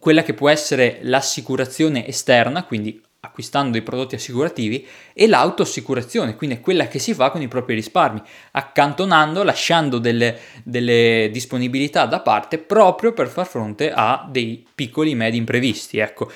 quella 0.00 0.24
che 0.24 0.34
può 0.34 0.48
essere 0.48 0.98
l'assicurazione 1.02 2.04
esterna, 2.04 2.64
quindi 2.64 3.00
acquistando 3.24 3.70
dei 3.70 3.82
prodotti 3.82 4.16
assicurativi, 4.16 4.84
e 5.12 5.28
l'autoassicurazione, 5.28 6.34
quindi 6.34 6.56
è 6.56 6.60
quella 6.60 6.88
che 6.88 6.98
si 6.98 7.14
fa 7.14 7.30
con 7.30 7.40
i 7.40 7.46
propri 7.46 7.74
risparmi, 7.74 8.20
accantonando, 8.50 9.44
lasciando 9.44 9.98
delle, 9.98 10.38
delle 10.64 11.30
disponibilità 11.32 12.06
da 12.06 12.20
parte 12.20 12.58
proprio 12.58 13.12
per 13.12 13.28
far 13.28 13.46
fronte 13.46 13.92
a 13.92 14.28
dei 14.28 14.66
piccoli 14.74 15.14
medi 15.14 15.36
imprevisti. 15.36 15.98
Ecco, 15.98 16.32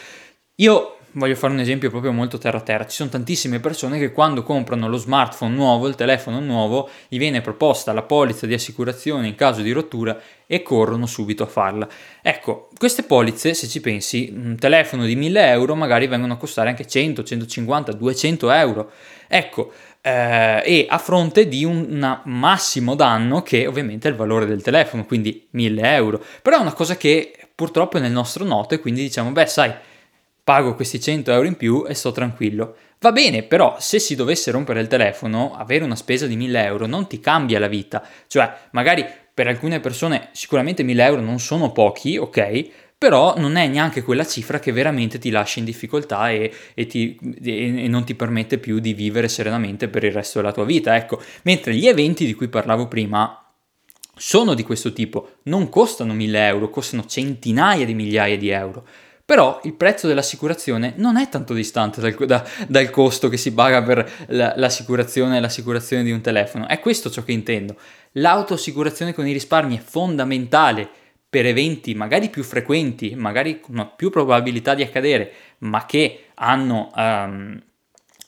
io 0.56 0.98
voglio 1.16 1.34
fare 1.34 1.52
un 1.52 1.60
esempio 1.60 1.90
proprio 1.90 2.12
molto 2.12 2.38
terra 2.38 2.60
terra. 2.60 2.86
Ci 2.86 2.96
sono 2.96 3.10
tantissime 3.10 3.60
persone 3.60 3.98
che 3.98 4.12
quando 4.12 4.42
comprano 4.42 4.88
lo 4.88 4.96
smartphone 4.96 5.54
nuovo, 5.54 5.88
il 5.88 5.94
telefono 5.94 6.40
nuovo, 6.40 6.88
gli 7.08 7.18
viene 7.18 7.40
proposta 7.40 7.92
la 7.92 8.02
polizza 8.02 8.46
di 8.46 8.54
assicurazione 8.54 9.26
in 9.26 9.34
caso 9.34 9.62
di 9.62 9.72
rottura 9.72 10.18
e 10.46 10.62
corrono 10.62 11.06
subito 11.06 11.42
a 11.42 11.46
farla. 11.46 11.88
Ecco, 12.22 12.68
queste 12.76 13.02
polizze, 13.02 13.54
se 13.54 13.66
ci 13.66 13.80
pensi, 13.80 14.32
un 14.34 14.56
telefono 14.58 15.04
di 15.04 15.16
1000 15.16 15.48
euro 15.48 15.74
magari 15.74 16.06
vengono 16.06 16.34
a 16.34 16.36
costare 16.36 16.68
anche 16.68 16.86
100, 16.86 17.22
150, 17.22 17.92
200 17.92 18.50
euro. 18.50 18.90
Ecco, 19.26 19.72
eh, 20.02 20.62
e 20.64 20.86
a 20.88 20.98
fronte 20.98 21.48
di 21.48 21.64
un 21.64 22.20
massimo 22.24 22.94
danno 22.94 23.42
che 23.42 23.66
ovviamente 23.66 24.06
è 24.06 24.10
il 24.10 24.16
valore 24.16 24.46
del 24.46 24.62
telefono, 24.62 25.06
quindi 25.06 25.46
1000 25.50 25.94
euro. 25.94 26.22
Però 26.42 26.58
è 26.58 26.60
una 26.60 26.74
cosa 26.74 26.96
che 26.96 27.32
purtroppo 27.54 27.96
è 27.96 28.00
nel 28.00 28.12
nostro 28.12 28.44
noto 28.44 28.74
e 28.74 28.80
quindi 28.80 29.00
diciamo, 29.00 29.30
beh 29.30 29.46
sai, 29.46 29.74
pago 30.46 30.76
questi 30.76 31.00
100 31.00 31.32
euro 31.32 31.48
in 31.48 31.56
più 31.56 31.84
e 31.88 31.94
sto 31.94 32.12
tranquillo. 32.12 32.76
Va 33.00 33.10
bene, 33.10 33.42
però 33.42 33.78
se 33.80 33.98
si 33.98 34.14
dovesse 34.14 34.52
rompere 34.52 34.80
il 34.80 34.86
telefono, 34.86 35.56
avere 35.56 35.82
una 35.82 35.96
spesa 35.96 36.28
di 36.28 36.36
1000 36.36 36.64
euro 36.66 36.86
non 36.86 37.08
ti 37.08 37.18
cambia 37.18 37.58
la 37.58 37.66
vita. 37.66 38.00
Cioè, 38.28 38.48
magari 38.70 39.04
per 39.34 39.48
alcune 39.48 39.80
persone 39.80 40.28
sicuramente 40.30 40.84
1000 40.84 41.04
euro 41.04 41.20
non 41.20 41.40
sono 41.40 41.72
pochi, 41.72 42.16
ok? 42.16 42.68
Però 42.96 43.36
non 43.36 43.56
è 43.56 43.66
neanche 43.66 44.02
quella 44.02 44.24
cifra 44.24 44.60
che 44.60 44.70
veramente 44.70 45.18
ti 45.18 45.30
lascia 45.30 45.58
in 45.58 45.64
difficoltà 45.64 46.30
e, 46.30 46.54
e, 46.74 46.86
ti, 46.86 47.18
e, 47.42 47.82
e 47.82 47.88
non 47.88 48.04
ti 48.04 48.14
permette 48.14 48.58
più 48.58 48.78
di 48.78 48.94
vivere 48.94 49.26
serenamente 49.26 49.88
per 49.88 50.04
il 50.04 50.12
resto 50.12 50.38
della 50.38 50.52
tua 50.52 50.64
vita. 50.64 50.94
Ecco, 50.94 51.20
mentre 51.42 51.74
gli 51.74 51.88
eventi 51.88 52.24
di 52.24 52.34
cui 52.34 52.46
parlavo 52.46 52.86
prima 52.86 53.44
sono 54.14 54.54
di 54.54 54.62
questo 54.62 54.92
tipo, 54.92 55.38
non 55.42 55.68
costano 55.68 56.14
1000 56.14 56.46
euro, 56.46 56.70
costano 56.70 57.04
centinaia 57.04 57.84
di 57.84 57.94
migliaia 57.94 58.38
di 58.38 58.48
euro. 58.50 58.86
Però 59.26 59.60
il 59.64 59.74
prezzo 59.74 60.06
dell'assicurazione 60.06 60.94
non 60.98 61.16
è 61.16 61.28
tanto 61.28 61.52
distante 61.52 62.00
dal, 62.00 62.14
da, 62.26 62.48
dal 62.68 62.90
costo 62.90 63.28
che 63.28 63.36
si 63.36 63.52
paga 63.52 63.82
per 63.82 64.08
la, 64.28 64.54
l'assicurazione 64.56 65.36
e 65.36 65.40
l'assicurazione 65.40 66.04
di 66.04 66.12
un 66.12 66.20
telefono. 66.20 66.68
È 66.68 66.78
questo 66.78 67.10
ciò 67.10 67.24
che 67.24 67.32
intendo. 67.32 67.76
L'autoassicurazione 68.12 69.12
con 69.12 69.26
i 69.26 69.32
risparmi 69.32 69.78
è 69.78 69.80
fondamentale 69.80 70.88
per 71.28 71.44
eventi 71.44 71.92
magari 71.96 72.30
più 72.30 72.44
frequenti, 72.44 73.16
magari 73.16 73.58
con 73.58 73.94
più 73.96 74.10
probabilità 74.10 74.76
di 74.76 74.84
accadere, 74.84 75.32
ma 75.58 75.84
che 75.86 76.26
hanno, 76.34 76.92
um, 76.94 77.60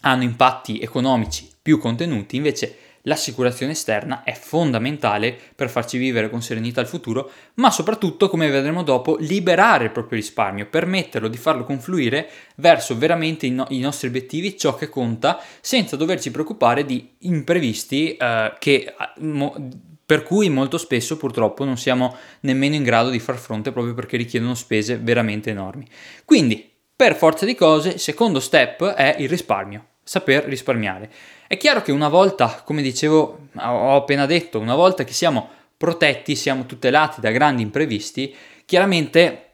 hanno 0.00 0.22
impatti 0.24 0.80
economici 0.80 1.48
più 1.62 1.78
contenuti, 1.78 2.34
invece 2.34 2.76
l'assicurazione 3.02 3.72
esterna 3.72 4.22
è 4.22 4.32
fondamentale 4.34 5.36
per 5.54 5.70
farci 5.70 5.98
vivere 5.98 6.30
con 6.30 6.42
serenità 6.42 6.80
il 6.80 6.86
futuro, 6.86 7.30
ma 7.54 7.70
soprattutto, 7.70 8.28
come 8.28 8.48
vedremo 8.48 8.82
dopo, 8.82 9.16
liberare 9.20 9.84
il 9.84 9.90
proprio 9.90 10.18
risparmio, 10.18 10.66
permetterlo 10.66 11.28
di 11.28 11.36
farlo 11.36 11.64
confluire 11.64 12.28
verso 12.56 12.96
veramente 12.96 13.46
i, 13.46 13.50
no- 13.50 13.66
i 13.70 13.80
nostri 13.80 14.08
obiettivi, 14.08 14.56
ciò 14.56 14.74
che 14.74 14.88
conta, 14.88 15.40
senza 15.60 15.96
doverci 15.96 16.30
preoccupare 16.30 16.84
di 16.84 17.14
imprevisti 17.20 18.16
eh, 18.16 18.54
che... 18.58 18.94
Mo- 19.18 19.86
per 20.08 20.22
cui 20.22 20.48
molto 20.48 20.78
spesso 20.78 21.18
purtroppo 21.18 21.66
non 21.66 21.76
siamo 21.76 22.16
nemmeno 22.40 22.74
in 22.74 22.82
grado 22.82 23.10
di 23.10 23.18
far 23.18 23.36
fronte 23.36 23.72
proprio 23.72 23.92
perché 23.92 24.16
richiedono 24.16 24.54
spese 24.54 24.96
veramente 24.96 25.50
enormi. 25.50 25.86
Quindi, 26.24 26.66
per 26.96 27.14
forza 27.14 27.44
di 27.44 27.54
cose, 27.54 27.90
il 27.90 27.98
secondo 28.00 28.40
step 28.40 28.86
è 28.86 29.16
il 29.18 29.28
risparmio, 29.28 29.84
saper 30.08 30.44
risparmiare. 30.44 31.10
È 31.46 31.58
chiaro 31.58 31.82
che 31.82 31.92
una 31.92 32.08
volta, 32.08 32.62
come 32.64 32.80
dicevo, 32.80 33.48
ho 33.54 33.96
appena 33.96 34.24
detto, 34.24 34.58
una 34.58 34.74
volta 34.74 35.04
che 35.04 35.12
siamo 35.12 35.50
protetti, 35.76 36.34
siamo 36.34 36.64
tutelati 36.64 37.20
da 37.20 37.30
grandi 37.30 37.60
imprevisti, 37.60 38.34
chiaramente 38.64 39.50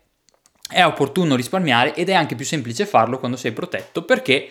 è 0.70 0.84
opportuno 0.84 1.34
risparmiare 1.34 1.92
ed 1.94 2.08
è 2.08 2.14
anche 2.14 2.36
più 2.36 2.44
semplice 2.44 2.86
farlo 2.86 3.18
quando 3.18 3.36
sei 3.36 3.50
protetto 3.50 4.04
perché 4.04 4.48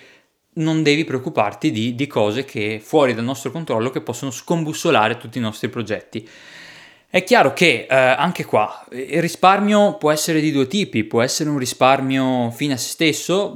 non 0.56 0.84
devi 0.84 1.06
preoccuparti 1.06 1.72
di, 1.72 1.96
di 1.96 2.06
cose 2.06 2.44
che 2.44 2.82
fuori 2.84 3.14
dal 3.14 3.24
nostro 3.24 3.50
controllo 3.50 3.90
che 3.90 4.02
possono 4.02 4.30
scombussolare 4.30 5.18
tutti 5.18 5.38
i 5.38 5.42
nostri 5.42 5.70
progetti. 5.70 6.30
È 7.14 7.24
chiaro 7.24 7.54
che 7.54 7.86
eh, 7.88 7.96
anche 7.96 8.44
qua 8.44 8.84
il 8.90 9.22
risparmio 9.22 9.98
può 10.00 10.10
essere 10.10 10.42
di 10.42 10.52
due 10.52 10.66
tipi, 10.66 11.04
può 11.04 11.22
essere 11.22 11.48
un 11.52 11.60
risparmio 11.60 12.50
fine 12.50 12.74
a 12.74 12.78
se 12.78 12.90
stesso, 12.90 13.56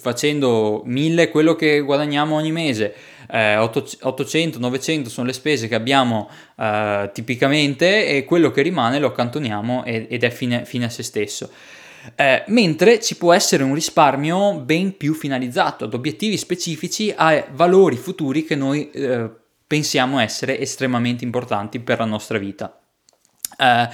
facendo 0.00 0.80
mille 0.86 1.28
quello 1.28 1.54
che 1.54 1.80
guadagniamo 1.80 2.34
ogni 2.34 2.50
mese, 2.50 2.94
eh, 3.30 3.58
800, 3.58 4.58
900 4.58 5.10
sono 5.10 5.26
le 5.26 5.34
spese 5.34 5.68
che 5.68 5.74
abbiamo 5.74 6.30
eh, 6.56 7.10
tipicamente 7.12 8.06
e 8.06 8.24
quello 8.24 8.50
che 8.50 8.62
rimane 8.62 8.98
lo 8.98 9.08
accantoniamo 9.08 9.84
ed 9.84 10.24
è 10.24 10.30
fine, 10.30 10.64
fine 10.64 10.86
a 10.86 10.88
se 10.88 11.02
stesso. 11.02 11.50
Eh, 12.14 12.44
mentre 12.46 13.00
ci 13.00 13.18
può 13.18 13.34
essere 13.34 13.64
un 13.64 13.74
risparmio 13.74 14.54
ben 14.54 14.96
più 14.96 15.12
finalizzato 15.12 15.84
ad 15.84 15.92
obiettivi 15.92 16.38
specifici, 16.38 17.12
a 17.14 17.44
valori 17.52 17.96
futuri 17.96 18.46
che 18.46 18.54
noi 18.54 18.90
eh, 18.92 19.28
pensiamo 19.66 20.20
essere 20.20 20.58
estremamente 20.58 21.22
importanti 21.22 21.80
per 21.80 21.98
la 21.98 22.06
nostra 22.06 22.38
vita. 22.38 22.78
Eh, 23.58 23.88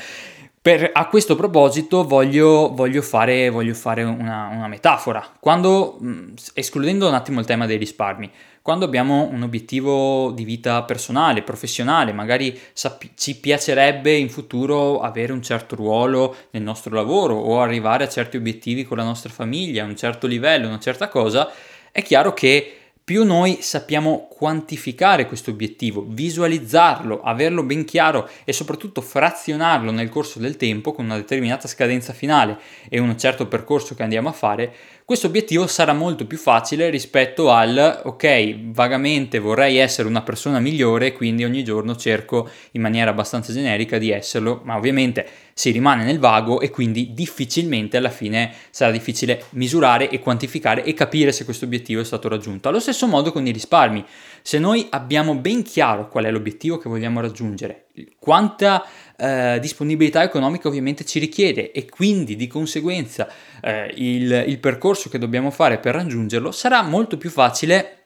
per, 0.63 0.91
a 0.93 1.07
questo 1.09 1.37
proposito 1.37 2.05
voglio, 2.05 2.71
voglio 2.75 3.01
fare, 3.01 3.49
voglio 3.49 3.73
fare 3.73 4.03
una, 4.03 4.49
una, 4.53 4.69
metafora. 4.69 5.27
Quando, 5.41 5.97
mh, 5.99 6.35
escludendo 6.53 7.09
un 7.09 7.15
attimo 7.15 7.41
il 7.41 7.47
tema 7.47 7.65
dei 7.65 7.79
risparmi, 7.79 8.31
quando 8.61 8.85
abbiamo 8.85 9.27
un 9.33 9.41
obiettivo 9.43 10.33
di 10.33 10.45
vita 10.45 10.83
personale, 10.83 11.43
professionale, 11.43 12.13
magari 12.13 12.59
sapi- 12.75 13.13
ci 13.17 13.41
piacerebbe 13.41 14.13
in 14.13 14.29
futuro 14.29 15.01
avere 15.01 15.33
un 15.33 15.43
certo 15.43 15.77
ruolo 15.77 16.37
nel 16.51 16.63
nostro 16.63 16.95
lavoro 16.95 17.37
o 17.37 17.63
arrivare 17.63 18.05
a 18.05 18.09
certi 18.09 18.37
obiettivi 18.37 18.85
con 18.85 18.99
la 18.99 19.05
nostra 19.05 19.31
famiglia, 19.31 19.85
un 19.85 19.97
certo 19.97 20.27
livello, 20.27 20.69
una 20.69 20.79
certa 20.79 21.09
cosa, 21.09 21.51
è 21.91 22.03
chiaro 22.03 22.35
che 22.35 22.80
più 23.11 23.25
noi 23.25 23.59
sappiamo 23.61 24.29
quantificare 24.31 25.27
questo 25.27 25.51
obiettivo, 25.51 26.05
visualizzarlo, 26.07 27.23
averlo 27.23 27.65
ben 27.65 27.85
chiaro 27.85 28.29
e 28.45 28.53
soprattutto 28.53 29.01
frazionarlo 29.01 29.91
nel 29.91 30.09
corso 30.09 30.39
del 30.39 30.57
tempo 30.57 30.93
con 30.93 31.07
una 31.07 31.17
determinata 31.17 31.67
scadenza 31.67 32.13
finale 32.13 32.57
e 32.89 33.01
un 33.01 33.19
certo 33.19 33.49
percorso 33.49 33.97
che 33.97 34.05
andiamo 34.05 34.29
a 34.29 34.33
fare, 34.33 34.73
questo 35.11 35.27
obiettivo 35.27 35.67
sarà 35.67 35.93
molto 35.93 36.25
più 36.25 36.39
facile 36.39 36.89
rispetto 36.89 37.51
al 37.51 38.03
ok, 38.05 38.71
vagamente 38.71 39.41
vorrei 39.41 39.79
essere 39.79 40.07
una 40.07 40.23
persona 40.23 40.61
migliore, 40.61 41.15
quindi 41.15 41.43
ogni 41.43 41.65
giorno 41.65 41.97
cerco 41.97 42.49
in 42.71 42.81
maniera 42.81 43.11
abbastanza 43.11 43.53
generica 43.53 43.99
di 43.99 44.13
esserlo, 44.13 44.61
ma 44.63 44.77
ovviamente 44.77 45.27
si 45.53 45.73
rimane 45.73 46.05
nel 46.05 46.21
vago 46.21 46.61
e 46.61 46.71
quindi 46.71 47.13
difficilmente 47.13 47.97
alla 47.97 48.09
fine 48.09 48.53
sarà 48.71 48.93
difficile 48.93 49.47
misurare 49.51 50.09
e 50.11 50.21
quantificare 50.21 50.85
e 50.85 50.95
capire 50.95 51.33
se 51.33 51.45
questo 51.45 51.65
obiettivo 51.65 52.01
è 52.01 52.05
stato 52.05 52.29
raggiunto. 52.29 52.69
Allo 52.69 52.79
stesso 52.79 53.09
modo 53.09 53.33
con 53.33 53.45
i 53.45 53.51
risparmi, 53.51 54.05
se 54.43 54.61
noi 54.61 54.87
abbiamo 54.91 55.35
ben 55.35 55.65
chiaro 55.65 56.09
qual 56.09 56.27
è 56.27 56.31
l'obiettivo 56.31 56.79
che 56.79 56.89
vogliamo 56.89 57.21
raggiungere, 57.21 57.87
quanta 58.21 58.87
eh, 59.21 59.59
disponibilità 59.61 60.23
economica 60.23 60.69
ovviamente 60.69 61.05
ci 61.05 61.19
richiede 61.19 61.73
e 61.73 61.89
quindi 61.89 62.37
di 62.37 62.47
conseguenza 62.47 63.29
eh, 63.61 63.93
il, 63.97 64.45
il 64.47 64.59
percorso 64.59 65.09
che 65.09 65.19
dobbiamo 65.19 65.51
fare 65.51 65.79
per 65.79 65.95
raggiungerlo 65.95 66.51
sarà 66.51 66.83
molto 66.83 67.19
più 67.19 67.31
facile, 67.31 68.05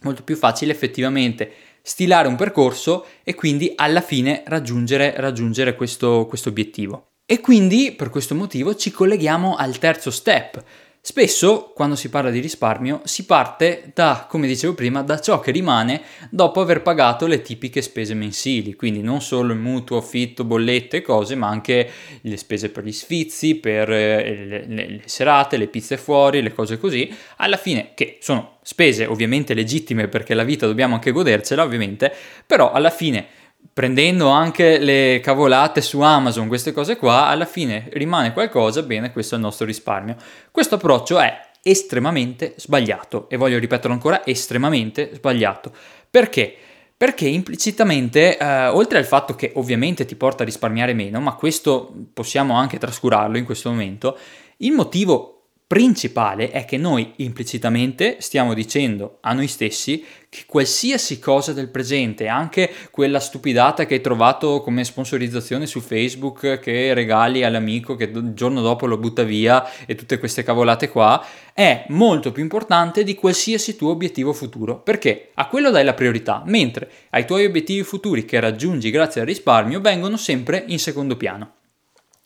molto 0.00 0.22
più 0.24 0.36
facile 0.36 0.72
effettivamente 0.72 1.52
stilare 1.82 2.28
un 2.28 2.36
percorso 2.36 3.06
e 3.22 3.34
quindi 3.34 3.72
alla 3.74 4.00
fine 4.00 4.42
raggiungere, 4.46 5.14
raggiungere 5.16 5.74
questo, 5.74 6.26
questo 6.28 6.48
obiettivo. 6.48 7.06
E 7.24 7.40
quindi 7.40 7.92
per 7.92 8.10
questo 8.10 8.34
motivo 8.34 8.74
ci 8.74 8.90
colleghiamo 8.90 9.56
al 9.56 9.78
terzo 9.78 10.10
step, 10.10 10.62
Spesso, 11.04 11.72
quando 11.74 11.96
si 11.96 12.08
parla 12.10 12.30
di 12.30 12.38
risparmio, 12.38 13.00
si 13.02 13.26
parte 13.26 13.90
da, 13.92 14.24
come 14.28 14.46
dicevo 14.46 14.74
prima, 14.74 15.02
da 15.02 15.18
ciò 15.18 15.40
che 15.40 15.50
rimane 15.50 16.00
dopo 16.30 16.60
aver 16.60 16.80
pagato 16.80 17.26
le 17.26 17.42
tipiche 17.42 17.82
spese 17.82 18.14
mensili, 18.14 18.74
quindi 18.74 19.02
non 19.02 19.20
solo 19.20 19.52
il 19.52 19.58
mutuo, 19.58 19.96
affitto, 19.96 20.44
bollette 20.44 20.98
e 20.98 21.02
cose, 21.02 21.34
ma 21.34 21.48
anche 21.48 21.90
le 22.20 22.36
spese 22.36 22.70
per 22.70 22.84
gli 22.84 22.92
sfizi, 22.92 23.56
per 23.56 23.90
eh, 23.90 24.44
le, 24.46 24.66
le, 24.68 24.88
le 24.88 25.02
serate, 25.06 25.56
le 25.56 25.66
pizze 25.66 25.96
fuori, 25.96 26.40
le 26.40 26.52
cose 26.52 26.78
così, 26.78 27.12
alla 27.38 27.56
fine 27.56 27.94
che 27.94 28.18
sono 28.20 28.58
spese 28.62 29.04
ovviamente 29.04 29.54
legittime 29.54 30.06
perché 30.06 30.34
la 30.34 30.44
vita 30.44 30.66
dobbiamo 30.66 30.94
anche 30.94 31.10
godercela, 31.10 31.64
ovviamente, 31.64 32.14
però 32.46 32.70
alla 32.70 32.90
fine 32.90 33.26
prendendo 33.72 34.28
anche 34.28 34.78
le 34.78 35.20
cavolate 35.22 35.80
su 35.80 36.00
Amazon, 36.00 36.48
queste 36.48 36.72
cose 36.72 36.96
qua, 36.96 37.26
alla 37.26 37.46
fine 37.46 37.88
rimane 37.92 38.32
qualcosa, 38.32 38.82
bene, 38.82 39.12
questo 39.12 39.34
è 39.34 39.38
il 39.38 39.44
nostro 39.44 39.66
risparmio. 39.66 40.16
Questo 40.50 40.74
approccio 40.74 41.18
è 41.18 41.50
estremamente 41.62 42.54
sbagliato 42.56 43.28
e 43.28 43.36
voglio 43.36 43.58
ripeterlo 43.58 43.94
ancora, 43.94 44.26
estremamente 44.26 45.10
sbagliato. 45.14 45.72
Perché? 46.10 46.54
Perché 46.96 47.26
implicitamente, 47.26 48.36
eh, 48.36 48.66
oltre 48.68 48.98
al 48.98 49.04
fatto 49.04 49.34
che 49.34 49.52
ovviamente 49.54 50.04
ti 50.04 50.14
porta 50.14 50.42
a 50.42 50.46
risparmiare 50.46 50.92
meno, 50.92 51.20
ma 51.20 51.34
questo 51.34 51.92
possiamo 52.12 52.54
anche 52.54 52.78
trascurarlo 52.78 53.38
in 53.38 53.44
questo 53.44 53.70
momento, 53.70 54.16
il 54.58 54.72
motivo 54.72 55.31
principale 55.72 56.50
è 56.50 56.66
che 56.66 56.76
noi 56.76 57.14
implicitamente 57.16 58.16
stiamo 58.18 58.52
dicendo 58.52 59.16
a 59.22 59.32
noi 59.32 59.46
stessi 59.46 60.04
che 60.28 60.42
qualsiasi 60.44 61.18
cosa 61.18 61.54
del 61.54 61.70
presente, 61.70 62.28
anche 62.28 62.70
quella 62.90 63.18
stupidata 63.18 63.86
che 63.86 63.94
hai 63.94 64.00
trovato 64.02 64.60
come 64.60 64.84
sponsorizzazione 64.84 65.64
su 65.64 65.80
Facebook 65.80 66.58
che 66.58 66.92
regali 66.92 67.42
all'amico 67.42 67.94
che 67.94 68.04
il 68.04 68.34
giorno 68.34 68.60
dopo 68.60 68.84
lo 68.84 68.98
butta 68.98 69.22
via 69.22 69.66
e 69.86 69.94
tutte 69.94 70.18
queste 70.18 70.42
cavolate 70.42 70.90
qua, 70.90 71.24
è 71.54 71.86
molto 71.88 72.32
più 72.32 72.42
importante 72.42 73.02
di 73.02 73.14
qualsiasi 73.14 73.74
tuo 73.74 73.92
obiettivo 73.92 74.34
futuro, 74.34 74.78
perché 74.78 75.30
a 75.32 75.48
quello 75.48 75.70
dai 75.70 75.84
la 75.84 75.94
priorità, 75.94 76.42
mentre 76.44 76.90
ai 77.08 77.24
tuoi 77.24 77.46
obiettivi 77.46 77.82
futuri 77.82 78.26
che 78.26 78.38
raggiungi 78.40 78.90
grazie 78.90 79.22
al 79.22 79.26
risparmio 79.26 79.80
vengono 79.80 80.18
sempre 80.18 80.64
in 80.66 80.78
secondo 80.78 81.16
piano. 81.16 81.60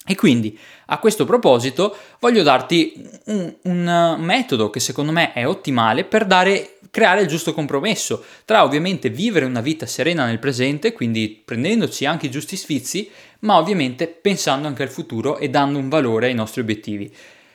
E 0.08 0.14
quindi 0.14 0.56
a 0.86 0.98
questo 0.98 1.24
proposito 1.24 1.96
voglio 2.20 2.44
darti 2.44 2.92
un, 3.24 3.52
un, 3.62 4.16
metodo 4.20 4.70
che 4.70 4.78
secondo 4.78 5.10
me 5.10 5.32
è 5.32 5.44
ottimale 5.46 6.04
per 6.04 6.26
dare, 6.26 6.78
creare 6.92 7.22
il 7.22 7.26
giusto 7.26 7.52
compromesso 7.52 8.24
tra 8.44 8.62
ovviamente 8.62 9.10
vivere 9.10 9.46
una 9.46 9.60
vita 9.60 9.84
serena 9.84 10.24
nel 10.24 10.38
presente, 10.38 10.92
quindi 10.92 11.42
prendendoci 11.44 12.04
anche 12.04 12.26
i 12.26 12.30
giusti 12.30 12.56
sfizi, 12.56 13.10
ma 13.40 13.58
ovviamente 13.58 14.06
pensando 14.06 14.68
anche 14.68 14.84
al 14.84 14.90
futuro 14.90 15.38
e 15.38 15.50
dando 15.50 15.78
un 15.78 15.88
valore 15.88 16.28
ai 16.28 16.34
nostri 16.34 16.60
obiettivi. 16.60 17.12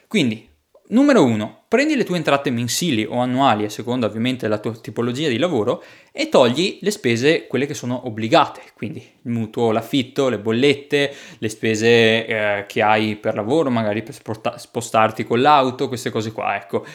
Quindi 0.08 0.50
Numero 0.92 1.24
1. 1.24 1.64
Prendi 1.70 1.96
le 1.96 2.04
tue 2.04 2.18
entrate 2.18 2.50
mensili 2.50 3.06
o 3.06 3.16
annuali, 3.20 3.64
a 3.64 3.70
seconda 3.70 4.08
ovviamente 4.08 4.42
della 4.42 4.58
tua 4.58 4.74
tipologia 4.74 5.30
di 5.30 5.38
lavoro, 5.38 5.82
e 6.12 6.28
togli 6.28 6.80
le 6.82 6.92
spese, 6.92 7.48
quelle 7.48 7.66
che 7.66 7.74
sono 7.74 8.08
obbligate, 8.08 8.62
quindi 8.76 9.00
il 9.00 9.32
mutuo, 9.32 9.72
l'affitto, 9.72 10.28
le 10.28 10.40
bollette, 10.40 11.14
le 11.38 11.50
spese 11.50 12.26
eh, 12.26 12.66
che 12.68 12.82
hai 12.82 13.16
per 13.16 13.36
lavoro, 13.36 13.70
magari 13.70 14.04
per 14.04 14.16
spostarti 14.58 15.24
con 15.24 15.40
l'auto, 15.40 15.88
queste 15.88 16.10
cose 16.10 16.34
qua, 16.34 16.58
ecco. 16.58 16.86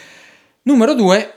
Numero 0.63 0.95
2. 0.95 1.35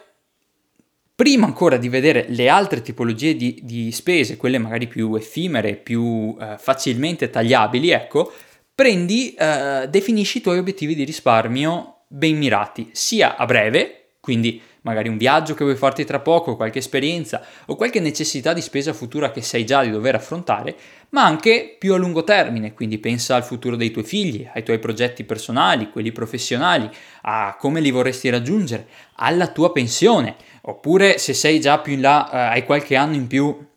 Prima 1.16 1.46
ancora 1.46 1.78
di 1.78 1.88
vedere 1.88 2.26
le 2.28 2.50
altre 2.50 2.82
tipologie 2.82 3.38
di, 3.38 3.60
di 3.64 3.90
spese, 3.94 4.36
quelle 4.36 4.58
magari 4.58 4.88
più 4.88 5.16
effimere, 5.16 5.76
più 5.76 6.36
eh, 6.38 6.56
facilmente 6.58 7.30
tagliabili, 7.30 7.92
ecco, 7.92 8.34
prendi, 8.76 9.34
eh, 9.34 9.88
definisci 9.90 10.40
i 10.40 10.42
tuoi 10.42 10.58
obiettivi 10.58 10.94
di 10.94 11.06
risparmio 11.06 11.94
ben 12.12 12.38
mirati, 12.38 12.90
sia 12.92 13.38
a 13.38 13.46
breve, 13.46 14.14
quindi 14.20 14.60
magari 14.82 15.10
un 15.10 15.18
viaggio 15.18 15.54
che 15.54 15.64
vuoi 15.64 15.76
farti 15.76 16.06
tra 16.06 16.20
poco, 16.20 16.56
qualche 16.56 16.80
esperienza 16.80 17.46
o 17.68 17.76
qualche 17.76 18.00
necessità 18.00 18.52
di 18.54 18.62
spesa 18.62 18.94
futura 18.94 19.32
che 19.32 19.44
sai 19.44 19.64
già 19.64 19.84
di 19.84 19.92
dover 19.92 20.16
affrontare, 20.16 20.76
ma 21.10 21.24
anche 21.24 21.76
più 21.78 21.94
a 21.94 21.98
lungo 21.98 22.24
termine, 22.24 22.74
quindi 22.74 22.98
pensa 22.98 23.36
al 23.36 23.44
futuro 23.44 23.76
dei 23.76 23.92
tuoi 23.92 24.04
figli, 24.04 24.50
ai 24.52 24.64
tuoi 24.64 24.80
progetti 24.80 25.24
personali, 25.24 25.92
quelli 25.92 26.12
professionali, 26.12 26.90
a 27.24 27.56
come 27.60 27.80
li 27.80 27.92
vorresti 27.92 28.30
raggiungere, 28.30 28.88
alla 29.16 29.48
tua 29.48 29.72
pensione, 29.72 30.36
oppure 30.62 31.20
se 31.20 31.34
sei 31.34 31.60
già 31.60 31.78
più 31.78 31.94
in 31.94 32.02
là, 32.02 32.30
eh, 32.32 32.38
hai 32.56 32.66
qualche 32.66 32.96
anno 32.96 33.16
in 33.16 33.28
più 33.28 33.68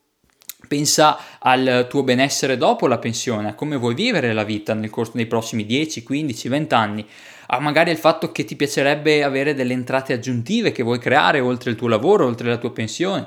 pensa 0.72 1.18
al 1.38 1.86
tuo 1.90 2.02
benessere 2.02 2.56
dopo 2.56 2.86
la 2.86 2.96
pensione, 2.96 3.50
a 3.50 3.54
come 3.54 3.76
vuoi 3.76 3.94
vivere 3.94 4.32
la 4.32 4.42
vita 4.44 4.72
nel 4.72 4.88
corso 4.88 5.12
dei 5.16 5.26
prossimi 5.26 5.66
10, 5.66 6.02
15, 6.02 6.48
20 6.48 6.74
anni 6.74 7.06
a 7.54 7.60
magari 7.60 7.90
il 7.90 7.98
fatto 7.98 8.32
che 8.32 8.44
ti 8.44 8.56
piacerebbe 8.56 9.22
avere 9.22 9.54
delle 9.54 9.74
entrate 9.74 10.14
aggiuntive 10.14 10.72
che 10.72 10.82
vuoi 10.82 10.98
creare 10.98 11.38
oltre 11.38 11.70
il 11.70 11.76
tuo 11.76 11.86
lavoro, 11.86 12.24
oltre 12.24 12.48
la 12.48 12.56
tua 12.56 12.72
pensione 12.72 13.26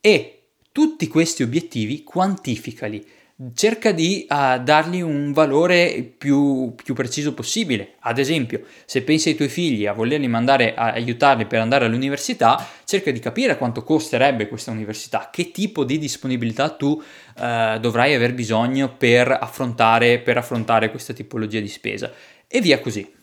e 0.00 0.44
tutti 0.72 1.06
questi 1.08 1.42
obiettivi 1.42 2.02
quantificali. 2.02 3.04
Cerca 3.54 3.92
di 3.92 4.26
uh, 4.30 4.62
dargli 4.62 5.02
un 5.02 5.30
valore 5.32 6.10
più, 6.16 6.74
più, 6.74 6.94
preciso 6.94 7.34
possibile. 7.34 7.96
Ad 8.00 8.16
esempio, 8.16 8.62
se 8.86 9.02
pensi 9.02 9.28
ai 9.28 9.34
tuoi 9.34 9.50
figli 9.50 9.84
a 9.84 9.92
volerli 9.92 10.26
mandare 10.26 10.74
a 10.74 10.92
aiutarli 10.92 11.44
per 11.44 11.60
andare 11.60 11.84
all'università, 11.84 12.66
cerca 12.86 13.10
di 13.10 13.18
capire 13.18 13.58
quanto 13.58 13.84
costerebbe 13.84 14.48
questa 14.48 14.70
università, 14.70 15.28
che 15.30 15.50
tipo 15.50 15.84
di 15.84 15.98
disponibilità 15.98 16.70
tu 16.70 16.88
uh, 16.88 17.78
dovrai 17.78 18.14
aver 18.14 18.32
bisogno 18.32 18.94
per 18.96 19.36
affrontare, 19.38 20.18
per 20.18 20.38
affrontare 20.38 20.90
questa 20.90 21.12
tipologia 21.12 21.60
di 21.60 21.68
spesa 21.68 22.10
e 22.48 22.60
via 22.62 22.80
così. 22.80 23.15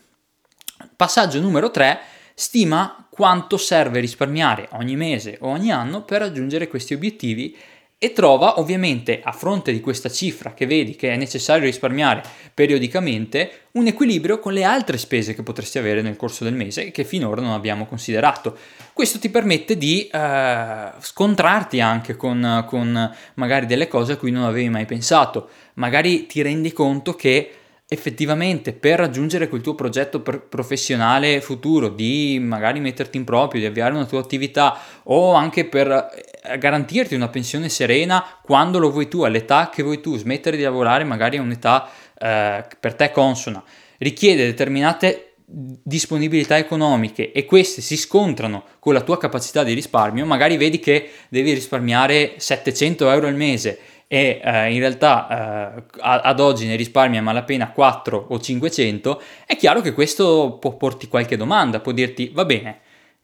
Passaggio 0.96 1.40
numero 1.40 1.70
3. 1.70 1.98
Stima 2.34 3.06
quanto 3.10 3.56
serve 3.56 4.00
risparmiare 4.00 4.68
ogni 4.72 4.96
mese 4.96 5.38
o 5.40 5.48
ogni 5.48 5.70
anno 5.70 6.02
per 6.02 6.20
raggiungere 6.20 6.66
questi 6.66 6.94
obiettivi 6.94 7.56
e 7.96 8.12
trova 8.12 8.58
ovviamente 8.58 9.20
a 9.22 9.30
fronte 9.30 9.72
di 9.72 9.80
questa 9.80 10.10
cifra 10.10 10.52
che 10.52 10.66
vedi 10.66 10.96
che 10.96 11.12
è 11.12 11.16
necessario 11.16 11.64
risparmiare 11.64 12.22
periodicamente 12.52 13.68
un 13.72 13.86
equilibrio 13.86 14.40
con 14.40 14.52
le 14.52 14.64
altre 14.64 14.98
spese 14.98 15.32
che 15.32 15.44
potresti 15.44 15.78
avere 15.78 16.02
nel 16.02 16.16
corso 16.16 16.42
del 16.44 16.54
mese 16.54 16.90
che 16.90 17.04
finora 17.04 17.40
non 17.40 17.52
abbiamo 17.52 17.86
considerato. 17.86 18.58
Questo 18.92 19.20
ti 19.20 19.30
permette 19.30 19.78
di 19.78 20.08
eh, 20.08 20.90
scontrarti 20.98 21.80
anche 21.80 22.16
con, 22.16 22.64
con 22.66 23.14
magari 23.34 23.66
delle 23.66 23.88
cose 23.88 24.12
a 24.12 24.16
cui 24.16 24.32
non 24.32 24.42
avevi 24.42 24.68
mai 24.68 24.86
pensato, 24.86 25.48
magari 25.74 26.26
ti 26.26 26.42
rendi 26.42 26.72
conto 26.72 27.14
che 27.14 27.52
effettivamente 27.86 28.72
per 28.72 28.98
raggiungere 28.98 29.48
quel 29.48 29.60
tuo 29.60 29.74
progetto 29.74 30.20
professionale 30.20 31.40
futuro, 31.40 31.88
di 31.88 32.38
magari 32.40 32.80
metterti 32.80 33.16
in 33.16 33.24
proprio, 33.24 33.60
di 33.60 33.66
avviare 33.66 33.94
una 33.94 34.06
tua 34.06 34.20
attività 34.20 34.78
o 35.04 35.34
anche 35.34 35.66
per 35.66 35.90
eh, 35.90 36.58
garantirti 36.58 37.14
una 37.14 37.28
pensione 37.28 37.68
serena 37.68 38.24
quando 38.42 38.78
lo 38.78 38.90
vuoi 38.90 39.08
tu, 39.08 39.22
all'età 39.22 39.70
che 39.70 39.82
vuoi 39.82 40.00
tu, 40.00 40.16
smettere 40.16 40.56
di 40.56 40.62
lavorare 40.62 41.04
magari 41.04 41.36
a 41.36 41.42
un'età 41.42 41.88
eh, 42.18 42.64
per 42.80 42.94
te 42.94 43.10
consona, 43.10 43.62
richiede 43.98 44.46
determinate 44.46 45.34
disponibilità 45.46 46.56
economiche 46.56 47.30
e 47.30 47.44
queste 47.44 47.82
si 47.82 47.98
scontrano 47.98 48.64
con 48.78 48.94
la 48.94 49.02
tua 49.02 49.18
capacità 49.18 49.62
di 49.62 49.74
risparmio, 49.74 50.24
magari 50.24 50.56
vedi 50.56 50.78
che 50.78 51.10
devi 51.28 51.52
risparmiare 51.52 52.34
700 52.38 53.10
euro 53.10 53.26
al 53.26 53.34
mese 53.34 53.78
e 54.14 54.40
eh, 54.44 54.72
in 54.72 54.78
realtà 54.78 55.74
eh, 55.76 55.82
ad 55.98 56.38
oggi 56.38 56.68
ne 56.68 56.76
risparmia 56.76 57.20
malapena 57.20 57.72
4 57.72 58.26
o 58.28 58.38
500, 58.38 59.20
è 59.44 59.56
chiaro 59.56 59.80
che 59.80 59.92
questo 59.92 60.56
può 60.60 60.76
porti 60.76 61.08
qualche 61.08 61.36
domanda, 61.36 61.80
può 61.80 61.90
dirti 61.90 62.30
va 62.32 62.44
bene, 62.44 62.78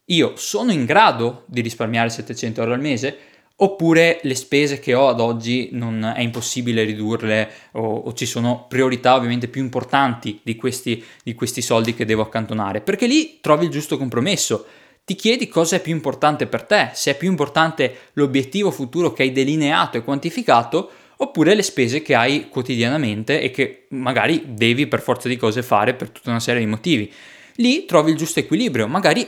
io 0.06 0.32
sono 0.34 0.72
in 0.72 0.84
grado 0.84 1.44
di 1.46 1.60
risparmiare 1.60 2.08
700 2.08 2.60
euro 2.62 2.72
al 2.74 2.80
mese? 2.80 3.18
Oppure 3.54 4.18
le 4.22 4.34
spese 4.34 4.80
che 4.80 4.94
ho 4.94 5.06
ad 5.06 5.20
oggi 5.20 5.68
non 5.72 6.02
è 6.16 6.22
impossibile 6.22 6.82
ridurle 6.82 7.48
o, 7.72 7.82
o 7.82 8.12
ci 8.14 8.26
sono 8.26 8.66
priorità 8.68 9.14
ovviamente 9.14 9.46
più 9.46 9.62
importanti 9.62 10.40
di 10.42 10.56
questi, 10.56 11.04
di 11.22 11.34
questi 11.34 11.62
soldi 11.62 11.94
che 11.94 12.04
devo 12.04 12.22
accantonare? 12.22 12.80
Perché 12.80 13.06
lì 13.06 13.38
trovi 13.40 13.66
il 13.66 13.70
giusto 13.70 13.96
compromesso 13.96 14.66
ti 15.04 15.14
chiedi 15.14 15.48
cosa 15.48 15.76
è 15.76 15.80
più 15.80 15.92
importante 15.92 16.46
per 16.46 16.62
te, 16.62 16.90
se 16.94 17.12
è 17.12 17.16
più 17.16 17.28
importante 17.28 18.10
l'obiettivo 18.14 18.70
futuro 18.70 19.12
che 19.12 19.22
hai 19.22 19.32
delineato 19.32 19.96
e 19.96 20.04
quantificato 20.04 20.90
oppure 21.16 21.54
le 21.54 21.62
spese 21.62 22.02
che 22.02 22.14
hai 22.14 22.48
quotidianamente 22.48 23.40
e 23.40 23.50
che 23.50 23.86
magari 23.90 24.42
devi 24.48 24.86
per 24.86 25.00
forza 25.00 25.28
di 25.28 25.36
cose 25.36 25.62
fare 25.62 25.94
per 25.94 26.10
tutta 26.10 26.30
una 26.30 26.40
serie 26.40 26.60
di 26.60 26.66
motivi. 26.66 27.12
Lì 27.56 27.84
trovi 27.84 28.12
il 28.12 28.16
giusto 28.16 28.40
equilibrio, 28.40 28.86
magari 28.88 29.26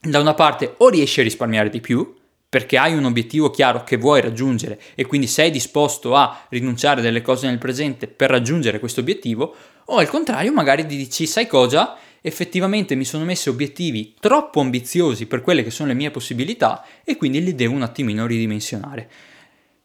da 0.00 0.20
una 0.20 0.34
parte 0.34 0.74
o 0.78 0.88
riesci 0.88 1.20
a 1.20 1.22
risparmiare 1.22 1.70
di 1.70 1.80
più, 1.80 2.14
perché 2.48 2.78
hai 2.78 2.94
un 2.94 3.04
obiettivo 3.04 3.50
chiaro 3.50 3.84
che 3.84 3.98
vuoi 3.98 4.22
raggiungere 4.22 4.80
e 4.94 5.04
quindi 5.06 5.26
sei 5.26 5.50
disposto 5.50 6.14
a 6.14 6.46
rinunciare 6.48 7.02
delle 7.02 7.20
cose 7.20 7.46
nel 7.46 7.58
presente 7.58 8.06
per 8.06 8.30
raggiungere 8.30 8.78
questo 8.78 9.00
obiettivo, 9.00 9.54
o 9.86 9.96
al 9.96 10.08
contrario 10.08 10.52
magari 10.52 10.86
ti 10.86 10.96
dici 10.96 11.26
sai 11.26 11.46
cosa? 11.46 11.96
Effettivamente 12.20 12.94
mi 12.94 13.04
sono 13.04 13.24
messo 13.24 13.50
obiettivi 13.50 14.14
troppo 14.18 14.60
ambiziosi 14.60 15.26
per 15.26 15.40
quelle 15.40 15.62
che 15.62 15.70
sono 15.70 15.88
le 15.88 15.94
mie 15.94 16.10
possibilità 16.10 16.84
e 17.04 17.16
quindi 17.16 17.42
li 17.42 17.54
devo 17.54 17.74
un 17.74 17.82
attimino 17.82 18.26
ridimensionare. 18.26 19.08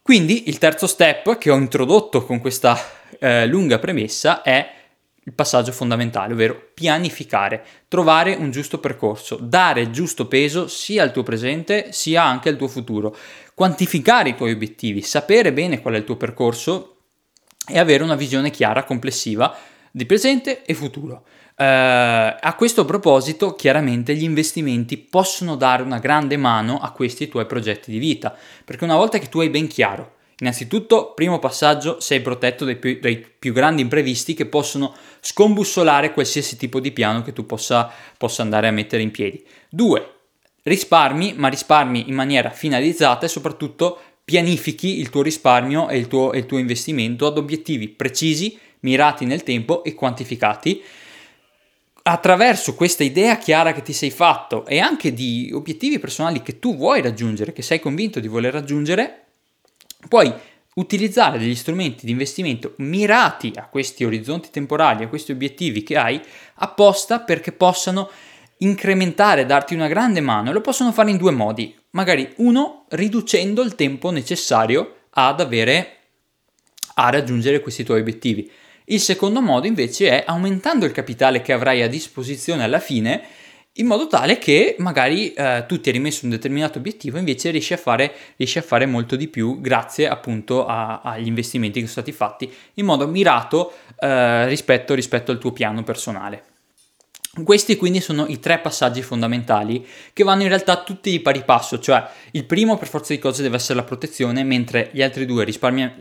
Quindi 0.02 0.50
il 0.50 0.58
terzo 0.58 0.88
step 0.88 1.38
che 1.38 1.50
ho 1.50 1.56
introdotto 1.56 2.26
con 2.26 2.40
questa 2.40 2.78
eh, 3.20 3.46
lunga 3.46 3.80
premessa 3.80 4.42
è 4.42 4.82
il 5.26 5.34
passaggio 5.34 5.72
fondamentale, 5.72 6.34
ovvero 6.34 6.72
pianificare, 6.74 7.66
trovare 7.88 8.36
un 8.36 8.52
giusto 8.52 8.80
percorso, 8.80 9.38
dare 9.42 9.90
giusto 9.90 10.28
peso 10.28 10.68
sia 10.68 11.04
al 11.04 11.14
tuo 11.14 11.24
presente 11.24 11.94
sia 11.94 12.24
anche 12.24 12.50
al 12.50 12.58
tuo 12.58 12.68
futuro, 12.68 13.16
quantificare 13.54 14.30
i 14.30 14.36
tuoi 14.36 14.52
obiettivi, 14.52 15.02
sapere 15.02 15.54
bene 15.54 15.80
qual 15.80 15.94
è 15.94 15.98
il 15.98 16.04
tuo 16.04 16.18
percorso 16.18 16.98
e 17.66 17.80
avere 17.80 18.04
una 18.04 18.16
visione 18.16 18.50
chiara, 18.50 18.84
complessiva 18.84 19.56
di 19.90 20.06
presente 20.06 20.64
e 20.64 20.74
futuro. 20.74 21.24
Uh, 21.56 22.36
a 22.40 22.56
questo 22.58 22.84
proposito, 22.84 23.54
chiaramente 23.54 24.16
gli 24.16 24.24
investimenti 24.24 24.98
possono 24.98 25.56
dare 25.56 25.84
una 25.84 26.00
grande 26.00 26.36
mano 26.36 26.80
a 26.80 26.92
questi 26.92 27.28
tuoi 27.28 27.46
progetti 27.46 27.92
di 27.92 28.00
vita, 28.00 28.36
perché 28.66 28.84
una 28.84 28.96
volta 28.96 29.20
che 29.20 29.30
tu 29.30 29.40
hai 29.40 29.50
ben 29.50 29.68
chiaro 29.68 30.14
Innanzitutto, 30.44 31.14
primo 31.14 31.40
passaggio, 31.40 32.00
sei 32.00 32.20
protetto 32.20 32.66
dai 32.66 32.76
più, 32.76 33.00
dai 33.00 33.18
più, 33.18 33.54
grandi 33.54 33.82
imprevisti 33.82 34.34
che 34.34 34.46
possono 34.46 34.94
scombussolare 35.22 36.12
qualsiasi 36.12 36.58
tipo 36.58 36.80
di 36.80 36.92
piano 36.92 37.22
che 37.22 37.34
tu 37.34 37.46
possa, 37.46 37.90
possa 38.18 38.42
andare 38.42 38.68
a 38.68 38.72
mettere 38.72 39.04
in 39.04 39.12
piedi. 39.12 39.42
Due, 39.70 40.06
risparmi, 40.64 41.36
ma 41.38 41.48
risparmi 41.50 42.10
in 42.10 42.16
maniera 42.16 42.50
finalizzata 42.50 43.26
e 43.26 43.30
soprattutto 43.30 44.00
pianifichi 44.26 45.00
il 45.00 45.10
tuo 45.10 45.22
risparmio 45.22 45.88
e 45.88 45.98
il 45.98 46.08
tuo, 46.08 46.34
e 46.34 46.40
il 46.40 46.46
tuo 46.46 46.58
investimento 46.58 47.28
ad 47.28 47.38
obiettivi 47.38 47.88
precisi, 47.88 48.58
mirati 48.82 49.26
nel 49.26 49.44
tempo 49.44 49.84
e 49.84 49.94
quantificati 49.94 50.82
attraverso 52.04 52.76
questa 52.76 53.04
idea 53.04 53.38
chiara 53.38 53.72
che 53.72 53.82
ti 53.82 53.94
sei 53.94 54.12
fatto 54.12 54.66
e 54.66 54.80
anche 54.80 55.14
di 55.14 55.52
obiettivi 55.54 56.00
personali 56.00 56.42
che 56.42 56.60
tu 56.60 56.76
vuoi 56.76 57.02
raggiungere, 57.02 57.54
che 57.54 57.62
sei 57.62 57.80
convinto 57.80 58.20
di 58.20 58.28
voler 58.28 58.52
raggiungere, 58.52 59.26
puoi 60.10 60.34
utilizzare 60.76 61.38
degli 61.38 61.56
strumenti 61.56 62.06
di 62.06 62.12
investimento 62.12 62.74
mirati 62.78 63.54
a 63.56 63.68
questi 63.68 64.04
orizzonti 64.04 64.50
temporali, 64.50 65.04
a 65.04 65.08
questi 65.08 65.32
obiettivi 65.32 65.84
che 65.84 65.98
hai, 65.98 66.22
apposta 66.56 67.20
perché 67.20 67.52
possano 67.52 68.10
incrementare, 68.58 69.46
darti 69.46 69.74
una 69.74 69.88
grande 69.88 70.20
mano 70.20 70.50
e 70.50 70.54
lo 70.54 70.62
possono 70.62 70.92
fare 70.92 71.12
in 71.12 71.18
due 71.18 71.32
modi. 71.32 71.76
Magari 71.92 72.34
uno, 72.38 72.86
riducendo 72.90 73.62
il 73.62 73.76
tempo 73.76 74.10
necessario 74.10 74.96
ad 75.12 75.40
avere 75.40 75.98
a 76.96 77.10
raggiungere 77.10 77.62
questi 77.62 77.84
tuoi 77.84 78.00
obiettivi. 78.00 78.50
Il 78.86 79.00
secondo 79.00 79.42
modo 79.42 79.68
invece 79.68 80.10
è 80.10 80.24
aumentando 80.26 80.86
il 80.86 80.92
capitale 80.92 81.42
che 81.42 81.54
avrai 81.54 81.82
a 81.82 81.88
disposizione 81.88 82.64
alla 82.64 82.80
fine 82.80 83.24
in 83.78 83.88
modo 83.88 84.06
tale 84.06 84.38
che 84.38 84.76
magari 84.78 85.34
eh, 85.34 85.64
tu 85.68 85.80
ti 85.80 85.90
hai 85.90 85.96
rimesso 85.96 86.26
un 86.26 86.32
determinato 86.32 86.78
obiettivo 86.78 87.18
e 87.18 87.20
invece 87.20 87.50
riesci 87.50 87.74
a, 87.74 87.78
fare, 87.78 88.14
riesci 88.36 88.60
a 88.60 88.62
fare 88.62 88.86
molto 88.86 89.16
di 89.16 89.28
più 89.28 89.60
grazie 89.62 90.08
appunto 90.08 90.68
a, 90.68 91.02
agli 91.02 91.26
investimenti 91.26 91.80
che 91.80 91.88
sono 91.88 92.04
stati 92.04 92.12
fatti 92.12 92.54
in 92.76 92.86
modo 92.86 93.08
mirato 93.08 93.74
eh, 94.00 94.48
rispetto, 94.48 94.94
rispetto 94.94 95.32
al 95.32 95.40
tuo 95.40 95.52
piano 95.52 95.82
personale. 95.82 96.53
Questi 97.42 97.78
quindi 97.78 98.00
sono 98.00 98.28
i 98.28 98.40
tre 98.40 98.60
passaggi 98.60 99.02
fondamentali 99.02 99.84
che 100.14 100.24
vanno 100.24 100.44
in 100.44 100.50
realtà 100.50 100.84
tutti 100.84 101.10
di 101.10 101.20
pari 101.20 101.44
passo, 101.44 101.80
cioè 101.80 102.08
il 102.30 102.46
primo 102.46 102.78
per 102.78 102.88
forza 102.88 103.12
di 103.12 103.18
cose 103.18 103.42
deve 103.42 103.56
essere 103.56 103.80
la 103.80 103.84
protezione, 103.84 104.44
mentre 104.44 104.92
gli 104.94 105.02
altri 105.02 105.26
due, 105.26 105.44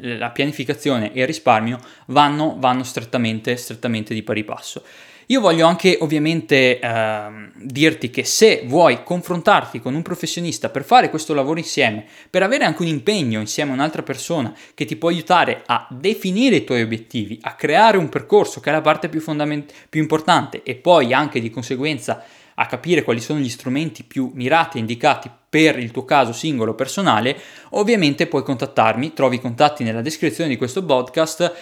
la 0.00 0.28
pianificazione 0.28 1.10
e 1.14 1.20
il 1.22 1.26
risparmio, 1.26 1.80
vanno, 2.08 2.56
vanno 2.58 2.82
strettamente, 2.82 3.56
strettamente 3.56 4.12
di 4.12 4.22
pari 4.22 4.44
passo. 4.44 4.82
Io 5.32 5.40
voglio 5.40 5.66
anche 5.66 5.96
ovviamente 6.02 6.78
eh, 6.78 7.50
dirti 7.54 8.10
che 8.10 8.22
se 8.22 8.64
vuoi 8.66 9.02
confrontarti 9.02 9.80
con 9.80 9.94
un 9.94 10.02
professionista 10.02 10.68
per 10.68 10.84
fare 10.84 11.08
questo 11.08 11.32
lavoro 11.32 11.58
insieme, 11.58 12.04
per 12.28 12.42
avere 12.42 12.66
anche 12.66 12.82
un 12.82 12.88
impegno 12.88 13.40
insieme 13.40 13.70
a 13.70 13.74
un'altra 13.74 14.02
persona 14.02 14.54
che 14.74 14.84
ti 14.84 14.96
può 14.96 15.08
aiutare 15.08 15.62
a 15.64 15.88
definire 15.90 16.56
i 16.56 16.64
tuoi 16.64 16.82
obiettivi, 16.82 17.38
a 17.40 17.54
creare 17.54 17.96
un 17.96 18.10
percorso 18.10 18.60
che 18.60 18.68
è 18.68 18.74
la 18.74 18.82
parte 18.82 19.08
più, 19.08 19.22
fondament- 19.22 19.72
più 19.88 20.02
importante 20.02 20.62
e 20.64 20.74
poi 20.74 21.14
anche 21.14 21.40
di 21.40 21.48
conseguenza 21.48 22.22
a 22.54 22.66
capire 22.66 23.02
quali 23.02 23.20
sono 23.20 23.38
gli 23.38 23.48
strumenti 23.48 24.04
più 24.04 24.30
mirati 24.34 24.76
e 24.76 24.80
indicati 24.80 25.30
per 25.48 25.78
il 25.78 25.90
tuo 25.90 26.04
caso 26.04 26.32
singolo 26.32 26.74
personale, 26.74 27.38
ovviamente 27.70 28.26
puoi 28.26 28.42
contattarmi, 28.42 29.12
trovi 29.12 29.36
i 29.36 29.40
contatti 29.40 29.84
nella 29.84 30.00
descrizione 30.00 30.48
di 30.48 30.56
questo 30.56 30.82
podcast, 30.82 31.52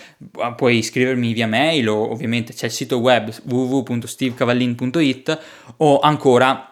puoi 0.54 0.78
iscrivermi 0.78 1.32
via 1.32 1.48
mail 1.48 1.88
o 1.88 2.10
ovviamente 2.10 2.52
c'è 2.52 2.66
il 2.66 2.72
sito 2.72 2.98
web 2.98 3.32
www.stevecavallin.it 3.44 5.38
o 5.78 5.98
ancora 5.98 6.69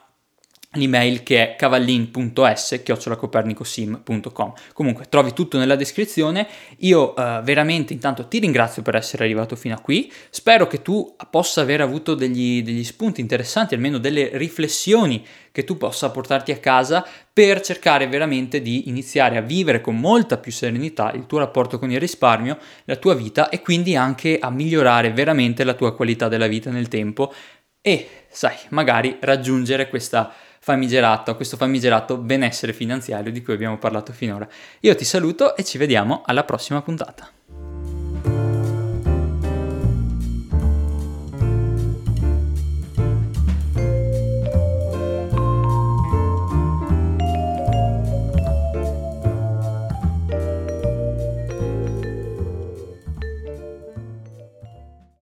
l'email 0.73 1.23
che 1.23 1.53
è 1.53 1.57
cavallin.s-copernicosim.com 1.57 4.53
comunque 4.75 5.07
trovi 5.09 5.33
tutto 5.33 5.57
nella 5.57 5.77
descrizione. 5.77 6.47
Io 6.79 7.15
uh, 7.17 7.41
veramente 7.43 7.95
intanto 7.95 8.29
ti 8.29 8.39
ringrazio 8.39 8.83
per 8.83 8.95
essere 8.95 9.25
arrivato 9.25 9.57
fino 9.57 9.75
a 9.75 9.81
qui. 9.81 10.13
Spero 10.29 10.67
che 10.67 10.83
tu 10.83 11.17
possa 11.31 11.63
aver 11.63 11.81
avuto 11.81 12.15
degli, 12.15 12.63
degli 12.63 12.85
spunti 12.85 13.23
interessanti 13.23 13.73
almeno 13.75 13.97
delle 13.99 14.29
riflessioni 14.35 15.25
che 15.51 15.65
tu 15.65 15.79
possa 15.79 16.11
portarti 16.11 16.53
a 16.53 16.59
casa 16.59 17.03
per 17.33 17.63
cercare 17.63 18.07
veramente 18.07 18.61
di 18.61 18.89
iniziare 18.89 19.39
a 19.39 19.41
vivere 19.41 19.81
con 19.81 19.99
molta 19.99 20.37
più 20.37 20.53
serenità 20.53 21.13
il 21.13 21.25
tuo 21.27 21.39
rapporto 21.39 21.79
con 21.79 21.91
il 21.91 21.99
risparmio 21.99 22.59
la 22.85 22.97
tua 22.97 23.15
vita 23.15 23.49
e 23.49 23.63
quindi 23.63 23.97
anche 23.97 24.39
a 24.39 24.51
migliorare 24.51 25.11
veramente 25.13 25.65
la 25.65 25.73
tua 25.75 25.95
qualità 25.95 26.29
della 26.29 26.47
vita 26.47 26.71
nel 26.71 26.89
tempo 26.89 27.33
e 27.81 28.27
sai 28.29 28.57
magari 28.69 29.17
raggiungere 29.21 29.89
questa 29.89 30.33
famigerato, 30.61 31.37
questo 31.37 31.57
famigerato 31.57 32.17
benessere 32.17 32.73
finanziario 32.73 33.33
di 33.33 33.43
cui 33.43 33.55
abbiamo 33.55 33.79
parlato 33.79 34.13
finora. 34.13 34.47
Io 34.81 34.95
ti 34.95 35.05
saluto 35.05 35.57
e 35.57 35.65
ci 35.65 35.79
vediamo 35.79 36.23
alla 36.25 36.45
prossima 36.45 36.83
puntata. 36.83 37.38